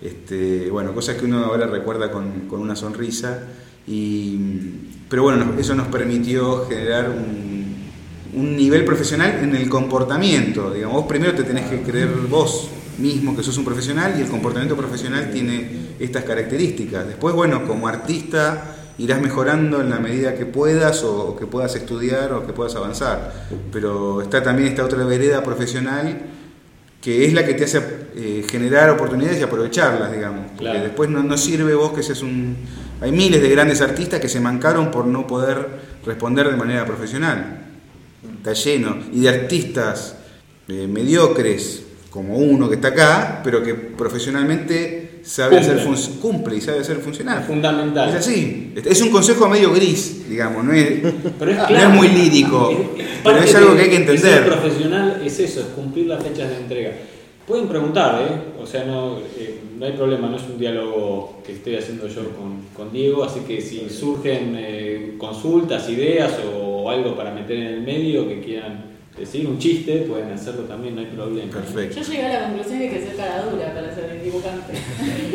[0.01, 3.49] Este, bueno, cosas que uno ahora recuerda con, con una sonrisa.
[3.87, 4.39] Y,
[5.09, 7.80] pero bueno, eso nos permitió generar un,
[8.35, 10.73] un nivel profesional en el comportamiento.
[10.73, 14.29] Digamos, vos primero te tenés que creer vos mismo que sos un profesional y el
[14.29, 17.07] comportamiento profesional tiene estas características.
[17.07, 22.33] Después, bueno, como artista irás mejorando en la medida que puedas o, que puedas estudiar
[22.33, 23.49] o que puedas avanzar.
[23.73, 26.21] Pero está también esta otra vereda profesional
[27.01, 27.83] que es la que te hace
[28.15, 30.49] eh, generar oportunidades y aprovecharlas, digamos.
[30.49, 30.83] Porque Claro.
[30.83, 32.59] después no, no sirve vos que seas un...
[33.01, 35.67] Hay miles de grandes artistas que se mancaron por no poder
[36.05, 37.70] responder de manera profesional.
[38.41, 38.97] Está lleno.
[39.13, 40.17] Y de artistas
[40.69, 45.81] eh, mediocres, como uno que está acá, pero que profesionalmente sabe Cumple.
[45.83, 47.41] hacer cumple y sabe hacer funcionar.
[47.43, 48.09] Es fundamental.
[48.09, 48.73] Es así.
[48.85, 51.01] Es un consejo medio gris, digamos, no es,
[51.39, 54.47] Pero es, no claro, es muy lírico, es- pero es algo que hay que entender.
[54.47, 56.93] profesional es eso, es cumplir las fechas de entrega.
[57.51, 58.63] Pueden preguntar, ¿eh?
[58.63, 62.23] O sea, no, eh, no hay problema, no es un diálogo que estoy haciendo yo
[62.37, 67.67] con, con Diego, así que si surgen eh, consultas, ideas o algo para meter en
[67.67, 68.85] el medio que quieran
[69.19, 71.51] decir, un chiste, pueden hacerlo también, no hay problema.
[71.51, 72.01] Perfecto.
[72.01, 74.73] Yo llegué a la conclusión de que hay que ser cara dura para ser dibujante.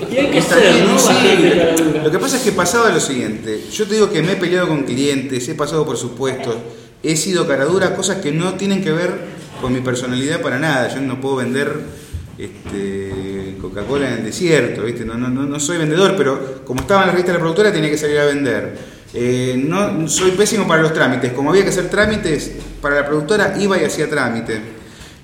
[0.09, 0.97] Y hay que Está ser, bien, ¿no?
[0.97, 1.99] sí.
[2.01, 4.70] Lo que pasa es que pasaba lo siguiente, yo te digo que me he peleado
[4.70, 6.55] con clientes, he pasado por supuestos,
[7.03, 11.01] he sido caradura, cosas que no tienen que ver con mi personalidad para nada, yo
[11.01, 12.05] no puedo vender
[12.38, 15.05] este, Coca-Cola en el desierto, ¿viste?
[15.05, 17.89] No, no, no, soy vendedor, pero como estaba en la revista de la productora tenía
[17.89, 18.77] que salir a vender.
[19.13, 23.55] Eh, no, soy pésimo para los trámites, como había que hacer trámites para la productora,
[23.59, 24.59] iba y hacía trámite.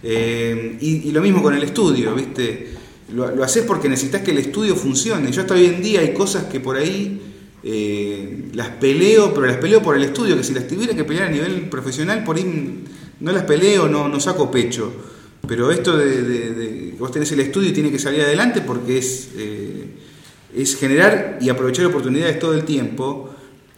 [0.04, 2.70] Eh, y, lo mismo con el estudio, ¿viste?
[3.14, 5.32] Lo, lo haces porque necesitas que el estudio funcione.
[5.32, 7.22] Yo hasta hoy en día hay cosas que por ahí
[7.64, 11.28] eh, las peleo, pero las peleo por el estudio, que si las tuviera que pelear
[11.28, 12.84] a nivel profesional, por ahí
[13.20, 14.92] no las peleo, no, no saco pecho.
[15.52, 19.00] Pero esto de, de- de vos tenés el estudio y tiene que salir adelante porque
[19.00, 19.84] es, eh,
[20.56, 23.36] es generar y aprovechar oportunidades todo el tiempo.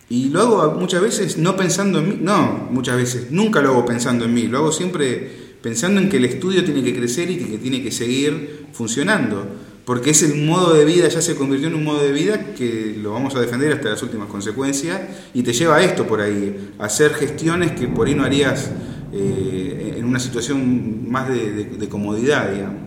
[0.07, 3.85] Y lo hago muchas veces no pensando en mí, no, muchas veces, nunca lo hago
[3.87, 5.27] pensando en mí, lo hago siempre
[5.63, 9.43] pensando en que el estudio tiene que crecer y que tiene que seguir funcionando,
[9.83, 12.95] porque es el modo de vida, ya se convirtió en un modo de vida que
[13.01, 15.01] lo vamos a defender hasta las últimas consecuencias
[15.33, 18.69] y te lleva a esto por ahí, a hacer gestiones que por ahí no harías
[19.13, 22.81] eh, en una situación más de, de- de comodidad, digamos.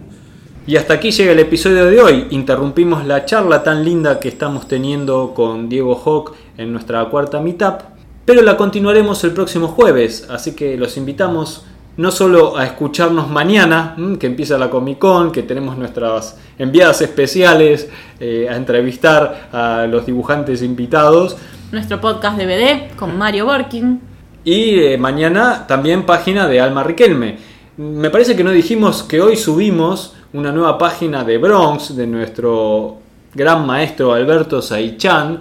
[0.67, 2.27] Y hasta aquí llega el episodio de hoy.
[2.31, 7.83] Interrumpimos la charla tan linda que estamos teniendo con Diego Hawk en nuestra cuarta meetup,
[8.25, 11.65] pero la continuaremos el próximo jueves, así que los invitamos
[11.97, 17.01] no solo a escucharnos mañana, mm, que empieza la Comic Con, que tenemos nuestras enviadas
[17.01, 17.89] especiales
[18.21, 21.37] eh, a entrevistar a los dibujantes invitados,
[21.73, 24.01] Nuestro podcast DVD con Mario Borkin.
[24.47, 27.37] Y eh, mañana también página de Alma Riquelme.
[27.79, 32.99] Me parece que no dijimos que hoy subimos una nueva página de Bronx de nuestro
[33.35, 35.41] gran maestro Alberto Saichan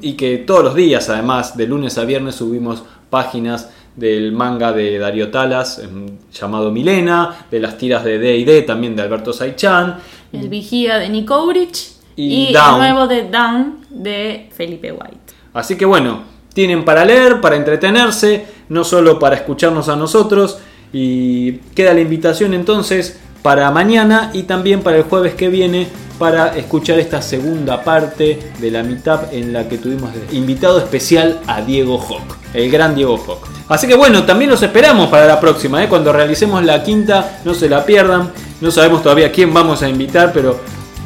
[0.00, 4.96] y que todos los días además de lunes a viernes subimos páginas del manga de
[4.96, 9.96] Darío Talas em, llamado Milena, de las tiras de D&D también de Alberto Saichan
[10.32, 11.96] El vigía de Nico Urich.
[12.14, 15.34] Y Y, el nuevo de Down de Felipe White.
[15.52, 20.58] Así que bueno, tienen para leer, para entretenerse, no solo para escucharnos a nosotros.
[20.90, 25.86] Y queda la invitación entonces para mañana y también para el jueves que viene
[26.18, 31.60] para escuchar esta segunda parte de la meetup en la que tuvimos invitado especial a
[31.60, 33.46] Diego Hawk, el gran Diego Hawk.
[33.68, 35.90] Así que bueno, también los esperamos para la próxima, ¿eh?
[35.90, 38.32] cuando realicemos la quinta, no se la pierdan.
[38.62, 40.58] No sabemos todavía quién vamos a invitar, pero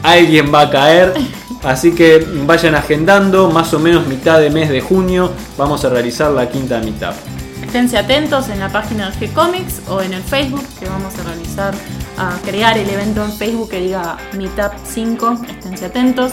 [0.02, 1.14] alguien va a caer.
[1.62, 6.30] Así que vayan agendando, más o menos mitad de mes de junio vamos a realizar
[6.30, 7.14] la quinta mitad.
[7.62, 11.74] Esténse atentos en la página de G-Comics o en el Facebook que vamos a realizar,
[12.16, 15.40] a crear el evento en Facebook que diga Meetup 5.
[15.48, 16.32] Esténse atentos.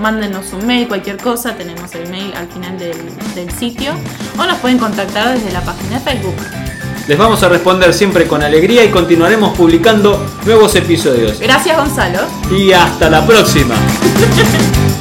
[0.00, 2.96] Mándenos un mail, cualquier cosa, tenemos el mail al final del,
[3.34, 3.92] del sitio.
[4.38, 6.34] O nos pueden contactar desde la página de Facebook.
[7.12, 11.38] Les vamos a responder siempre con alegría y continuaremos publicando nuevos episodios.
[11.40, 12.20] Gracias Gonzalo.
[12.50, 13.74] Y hasta la próxima.